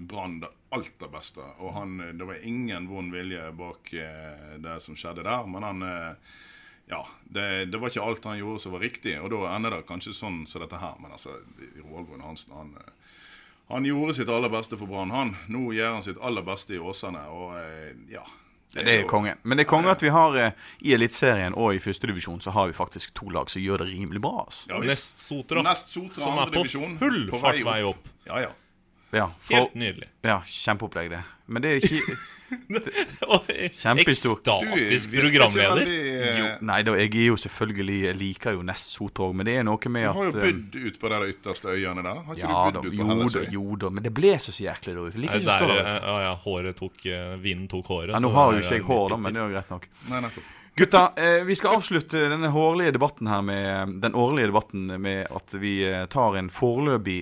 Brann 0.07 0.37
det 0.39 0.51
alt 0.73 0.93
det 1.01 1.09
beste. 1.11 1.43
Og 1.59 1.73
han, 1.75 1.97
det 2.15 2.23
var 2.29 2.39
ingen 2.47 2.87
vond 2.87 3.11
vilje 3.11 3.49
bak 3.57 3.91
det 4.63 4.77
som 4.81 4.95
skjedde 4.95 5.25
der. 5.27 5.43
Men 5.49 5.67
han 5.67 5.83
Ja, 6.87 7.01
det, 7.23 7.65
det 7.73 7.81
var 7.81 7.91
ikke 7.91 8.05
alt 8.05 8.29
han 8.31 8.39
gjorde 8.39 8.63
som 8.63 8.77
var 8.77 8.85
riktig. 8.85 9.17
Og 9.19 9.33
da 9.35 9.43
ender 9.51 9.75
det 9.75 9.83
kanskje 9.91 10.15
sånn 10.15 10.45
som 10.47 10.63
dette 10.63 10.79
her. 10.79 10.95
Men 11.03 11.17
altså, 11.19 11.35
Roald 11.81 12.07
Brun 12.07 12.23
Hansen, 12.23 12.55
han 12.55 12.77
han 13.69 13.85
gjorde 13.85 14.13
sitt 14.13 14.29
aller 14.29 14.49
beste 14.49 14.77
for 14.77 14.87
Brann, 14.87 15.11
han. 15.11 15.35
Nå 15.47 15.71
gjør 15.73 15.93
han 15.93 16.03
sitt 16.05 16.17
aller 16.21 16.41
beste 16.45 16.75
i 16.75 16.79
Åsane, 16.79 17.23
og 17.31 17.57
eh, 17.57 17.93
ja. 18.11 18.23
Det 18.73 18.87
er 18.87 19.01
jo- 19.03 19.07
konge. 19.07 19.35
Men 19.43 19.57
det 19.57 19.67
er 19.67 19.69
konge 19.69 19.91
at 19.91 20.01
vi 20.01 20.09
har 20.09 20.35
eh, 20.35 20.51
i 20.81 20.93
Eliteserien 20.95 21.53
og 21.53 21.75
i 21.75 21.79
førstedivisjon 21.79 22.41
så 22.41 22.51
har 22.55 22.67
vi 22.67 22.73
faktisk 22.73 23.13
to 23.13 23.29
lag 23.29 23.49
som 23.49 23.61
gjør 23.61 23.83
det 23.83 23.91
rimelig 23.93 24.21
bra. 24.21 24.45
Altså. 24.47 24.65
Ja. 24.69 24.79
Nest 24.79 25.21
Sotra, 25.21 25.61
som 26.11 26.37
er 26.41 26.49
på 26.55 26.63
full 26.99 27.29
fart 27.39 27.61
vei 27.63 27.83
opp. 27.83 28.09
Ja, 28.25 28.39
ja. 28.47 28.49
Ja, 29.13 29.27
for, 29.45 29.53
Helt 29.55 29.75
nydelig. 29.77 30.07
ja, 30.25 30.39
kjempeopplegg, 30.45 31.09
det. 31.13 31.23
Men 31.53 31.61
det 31.61 31.69
er 31.75 31.83
ikke 31.85 32.17
Og 33.33 33.47
Kjempehistor- 33.73 34.37
Ekstatisk 34.37 35.11
programleder. 35.15 35.87
eh, 35.89 36.37
jo, 36.37 36.45
Nei 36.69 36.79
da, 36.85 36.93
jeg 36.99 37.09
er 37.09 37.25
jo 37.31 37.37
selvfølgelig 37.41 37.95
Jeg 38.03 38.15
liker 38.19 38.53
jo 38.57 38.61
Nest 38.65 38.93
Sotra 38.93 39.29
men 39.33 39.45
det 39.47 39.55
er 39.57 39.65
noe 39.65 39.89
med 39.89 40.05
at 40.09 40.13
Du 40.13 40.19
har 40.19 40.27
jo 40.29 40.31
bodd 40.35 40.43
bydd 40.43 40.77
ut 40.87 40.99
på 41.01 41.09
de 41.09 41.15
der 41.15 41.31
ytterste 41.33 41.73
øyene 41.73 42.03
der. 42.05 42.21
Har 42.27 42.37
ikke 42.37 42.43
Ja 42.43 42.71
du 42.71 42.77
bodd 42.77 42.83
bydd 42.83 42.93
ut 42.93 42.93
på 42.93 42.97
jo 42.99 43.07
da, 43.07 43.13
Hellesøy? 43.13 43.53
jo 43.57 43.75
da. 43.83 43.89
Men 43.97 44.03
det 44.07 44.13
ble 44.13 44.33
så 44.39 44.53
jæklig 44.53 44.93
der 44.95 45.01
ute. 45.07 45.17
Liker 45.23 45.39
ikke 45.41 45.49
å 45.49 45.57
stå 45.57 45.67
der, 45.73 45.83
der. 45.83 46.01
ja, 46.07 46.17
ja, 46.27 46.33
håret 46.45 46.75
tok 46.77 47.05
eh, 47.09 47.35
Vinden 47.43 47.67
tok 47.73 47.85
håret. 47.93 48.13
Ja, 48.13 48.19
nå 48.23 48.29
har 48.37 48.53
jo 48.53 48.59
ikke 48.61 48.77
jeg 48.77 48.85
hår, 48.91 49.09
da, 49.09 49.17
men 49.17 49.33
det 49.33 49.41
er 49.41 49.49
jo 49.49 49.55
greit 49.57 49.73
nok. 49.73 49.89
Nei, 50.09 50.21
nettopp. 50.27 50.51
Gutta, 50.75 51.01
eh, 51.21 51.43
vi 51.45 51.53
skal 51.55 51.75
avslutte 51.77 52.21
denne 52.31 52.49
hårlige 52.49 52.93
debatten 52.95 53.27
her 53.29 53.41
med 53.45 53.97
den 54.01 54.15
årlige 54.17 54.49
debatten 54.49 54.87
med 55.01 55.27
at 55.29 55.53
vi 55.61 55.73
eh, 55.85 56.05
tar 56.09 56.37
en 56.39 56.49
foreløpig 56.49 57.19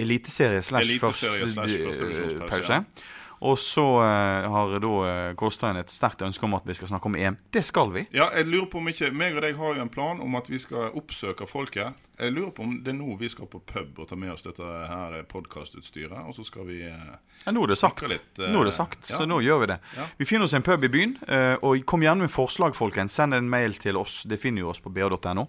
eliteserie 0.00 0.62
slash 0.62 0.88
Eliteserie 0.88 1.48
først 1.48 2.50
slash 2.50 2.76
eh. 2.76 3.08
Og 3.40 3.58
så 3.58 3.84
eh, 4.04 4.46
har 4.52 4.74
da 4.84 4.90
eh, 5.08 5.34
Kårstein 5.38 5.78
et 5.80 5.92
sterkt 5.92 6.20
ønske 6.26 6.44
om 6.44 6.58
at 6.58 6.66
vi 6.68 6.76
skal 6.76 6.90
snakke 6.90 7.08
om 7.08 7.16
EM. 7.16 7.38
Det 7.48 7.62
skal 7.64 7.88
vi. 7.94 8.02
Ja, 8.12 8.28
jeg 8.36 8.50
lurer 8.50 8.66
på 8.68 8.82
om 8.82 8.90
ikke 8.92 9.08
meg 9.16 9.38
og 9.38 9.46
deg 9.46 9.56
har 9.56 9.78
jo 9.78 9.84
en 9.86 9.92
plan 9.92 10.20
om 10.20 10.36
at 10.36 10.50
vi 10.52 10.60
skal 10.60 10.92
oppsøke 11.00 11.48
folket. 11.48 11.96
Jeg 12.20 12.34
lurer 12.36 12.52
på 12.52 12.66
om 12.66 12.76
det 12.84 12.92
er 12.92 12.98
nå 12.98 13.16
vi 13.16 13.32
skal 13.32 13.48
på 13.48 13.62
pub 13.64 14.02
og 14.02 14.10
ta 14.10 14.18
med 14.20 14.34
oss 14.34 14.44
dette 14.44 14.60
her 14.60 15.16
podkastutstyret, 15.30 16.18
og 16.20 16.36
så 16.36 16.44
skal 16.44 16.68
vi 16.68 16.82
Ja, 16.84 17.54
nå 17.56 17.64
er 17.64 17.72
det 17.72 17.80
sagt. 17.80 18.04
Litt, 18.12 18.34
uh, 18.36 18.50
nå 18.52 18.60
er 18.60 18.68
det 18.68 18.76
sagt, 18.76 19.08
ja. 19.08 19.16
Så 19.16 19.24
nå 19.24 19.40
gjør 19.40 19.64
vi 19.64 19.70
det. 19.72 19.78
Ja. 19.96 20.08
Vi 20.20 20.28
finner 20.28 20.44
oss 20.44 20.56
en 20.58 20.66
pub 20.66 20.84
i 20.84 20.92
byen, 20.92 21.16
og 21.64 21.80
kom 21.88 22.04
gjerne 22.04 22.26
med 22.26 22.34
forslag, 22.34 22.76
folkens. 22.76 23.16
Send 23.16 23.32
en 23.32 23.48
mail 23.48 23.80
til 23.80 23.96
oss. 23.96 24.26
Det 24.28 24.36
finner 24.42 24.66
jo 24.66 24.74
oss 24.74 24.84
på 24.84 24.92
ba.no. 24.92 25.48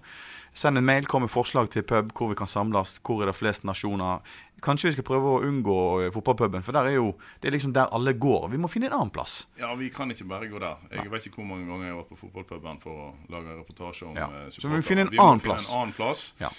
Send 0.53 0.77
en 0.77 0.83
mail, 0.85 1.05
kom 1.07 1.21
med 1.23 1.31
forslag 1.31 1.69
til 1.71 1.83
pub 1.87 2.09
hvor 2.17 2.27
vi 2.31 2.35
kan 2.35 2.47
samles. 2.51 2.97
Hvor 3.07 3.21
er 3.23 3.29
det 3.31 3.35
flest 3.37 3.63
nasjoner? 3.63 4.19
Kanskje 4.61 4.89
vi 4.89 4.93
skal 4.97 5.05
prøve 5.07 5.29
å 5.31 5.39
unngå 5.47 5.77
eh, 6.03 6.11
fotballpuben, 6.13 6.61
for 6.61 6.75
der 6.75 6.89
er 6.91 6.97
jo, 6.99 7.13
det 7.41 7.49
er 7.49 7.55
liksom 7.55 7.71
der 7.73 7.87
alle 7.95 8.13
går. 8.13 8.49
Vi 8.51 8.59
må 8.61 8.67
finne 8.69 8.91
en 8.91 8.97
annen 8.99 9.13
plass. 9.15 9.47
Ja, 9.57 9.71
vi 9.79 9.87
kan 9.95 10.11
ikke 10.13 10.27
bare 10.29 10.49
gå 10.51 10.59
der. 10.61 10.77
Jeg 10.91 11.09
vet 11.09 11.25
ikke 11.31 11.39
hvor 11.41 11.47
mange 11.49 11.65
ganger 11.71 11.87
jeg 11.87 11.95
har 11.95 12.01
vært 12.03 12.11
på 12.13 12.19
fotballpuben 12.25 12.81
for 12.83 12.91
å 12.91 13.09
lage 13.33 13.55
reportasje 13.61 14.05
om 14.11 14.19
Ja. 14.19 14.27
eh, 14.43 14.49
Så 14.53 14.67
vi 14.67 14.75
må 14.75 14.83
finne 14.85 15.07
en 15.07 15.15
annen 15.17 15.39
plass. 15.41 15.71
En 15.73 15.79
annen 15.81 15.93
plass. 15.97 16.33
Ja. 16.43 16.51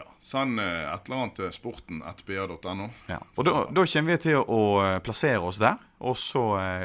Ja. 0.00 0.06
Send 0.24 0.58
eh, 0.58 0.88
et 0.94 1.06
eller 1.10 1.20
annet 1.20 1.36
til 1.36 1.52
sporten.br.no. 1.52 2.88
Ja. 3.10 3.20
Og 3.36 3.44
da, 3.46 3.54
da 3.70 3.84
kommer 3.86 4.10
vi 4.16 4.18
til 4.26 4.40
å 4.42 4.60
plassere 5.04 5.40
oss 5.44 5.58
der, 5.60 5.76
og 6.00 6.16
så 6.18 6.44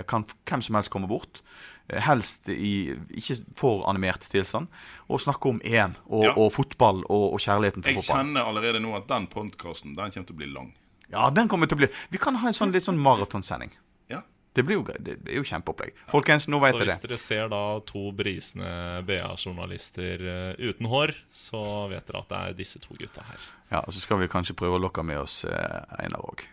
kan 0.09 0.25
hvem 0.45 0.61
som 0.65 0.75
helst 0.77 0.91
komme 0.93 1.07
bort. 1.09 1.41
Eh, 1.89 2.01
Helst 2.01 2.49
i 2.49 2.95
ikke 3.13 3.35
for 3.55 3.83
animert 3.89 4.25
tilstand. 4.31 4.67
Og 5.09 5.19
snakke 5.21 5.49
om 5.51 5.59
EM 5.63 5.93
og, 6.07 6.23
Ja. 6.25 6.33
og 6.35 6.51
fotball 6.53 7.03
og, 7.09 7.33
og 7.33 7.39
kjærligheten 7.39 7.83
for 7.83 7.89
Jeg 7.91 8.01
fotball. 8.03 8.23
kjenner 8.25 8.47
allerede 8.49 8.81
nå 8.81 8.95
at 8.97 9.07
den 9.07 9.27
podkasten 9.27 9.93
den 9.95 10.11
kommer 10.11 10.25
til 10.25 10.35
å 10.35 10.37
bli 10.37 10.47
lang. 10.53 10.73
Ja, 11.11 11.29
den 11.29 11.47
kommer 11.47 11.67
til 11.69 11.77
å 11.77 11.83
bli 11.83 11.89
Vi 12.09 12.17
kan 12.17 12.33
ha 12.41 12.47
en 12.49 12.53
sånn 12.57 12.71
litt 12.73 12.83
sånn 12.87 12.97
maratonsending. 12.97 13.69
Ja. 14.09 14.23
Det 14.55 14.63
blir 14.65 14.79
jo 14.79 14.83
gøy. 14.87 14.97
Det, 15.03 15.17
det 15.25 15.33
er 15.33 15.37
jo 15.37 15.43
kjempeopplegg. 15.45 15.93
Folkens, 16.09 16.47
nå 16.47 16.57
vet 16.63 16.73
Så 16.73 16.85
hvis 16.87 17.01
dere 17.03 17.17
ser 17.21 17.49
da 17.49 17.79
to 17.85 18.11
brisende 18.15 19.03
BA-journalister 19.05 20.25
eh, 20.25 20.69
uten 20.69 20.87
hår, 20.89 21.13
så 21.31 21.61
vet 21.91 22.07
dere 22.07 22.21
at 22.23 22.29
det 22.31 22.39
er 22.41 22.53
disse 22.57 22.79
to 22.81 22.95
gutta 22.97 23.23
her. 23.27 23.45
Ja, 23.71 23.81
og 23.85 23.93
Så 23.93 24.01
skal 24.01 24.17
vi 24.21 24.27
kanskje 24.31 24.55
prøve 24.57 24.79
å 24.79 24.81
lokke 24.81 25.03
med 25.05 25.19
oss 25.21 25.43
eh, 25.45 26.01
Einar 26.01 26.23
òg. 26.25 26.45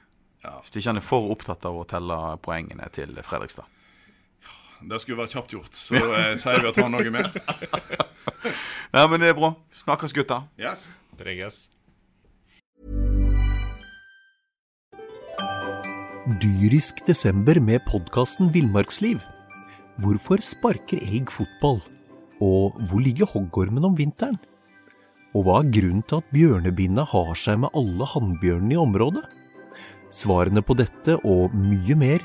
Ja. 0.45 0.57
Hvis 0.61 0.75
ikke 0.77 0.91
han 0.91 0.99
er 1.01 1.07
for 1.07 1.31
opptatt 1.31 1.65
av 1.69 1.77
å 1.79 1.85
telle 1.89 2.17
poengene 2.43 2.89
til 2.93 3.15
Fredrikstad. 3.23 3.65
Det 4.89 4.99
skulle 5.03 5.21
vært 5.23 5.35
kjapt 5.37 5.55
gjort. 5.55 5.77
Så 5.77 5.99
eh, 5.99 6.33
sier 6.41 6.63
vi 6.63 6.71
at 6.73 6.81
han 6.83 6.97
òg 6.99 7.11
er 7.11 7.15
med. 7.15 7.37
Nei, 8.95 9.05
men 9.09 9.23
det 9.23 9.33
er 9.33 9.39
bra. 9.39 9.55
Snakkes, 9.83 10.15
gutta. 10.17 10.43
Yes. 10.61 10.89
Preges. 11.21 11.67
Dyrisk 16.43 17.03
desember 17.07 17.59
med 17.59 17.83
podkasten 17.89 18.53
Villmarksliv. 18.55 19.19
Hvorfor 20.03 20.43
sparker 20.45 21.03
elg 21.03 21.31
fotball? 21.35 21.81
Og 22.43 22.79
hvor 22.89 23.03
ligger 23.03 23.29
hoggormen 23.31 23.87
om 23.87 23.97
vinteren? 23.99 24.39
Og 25.33 25.47
hva 25.47 25.61
er 25.63 25.71
grunnen 25.73 26.05
til 26.07 26.21
at 26.21 26.35
bjørnebinna 26.35 27.05
har 27.09 27.33
seg 27.39 27.63
med 27.63 27.75
alle 27.79 28.07
hannbjørnene 28.13 28.77
i 28.77 28.81
området? 28.81 29.25
Svarene 30.13 30.61
på 30.63 30.77
dette 30.77 31.17
og 31.25 31.55
mye 31.57 31.97
mer 31.97 32.25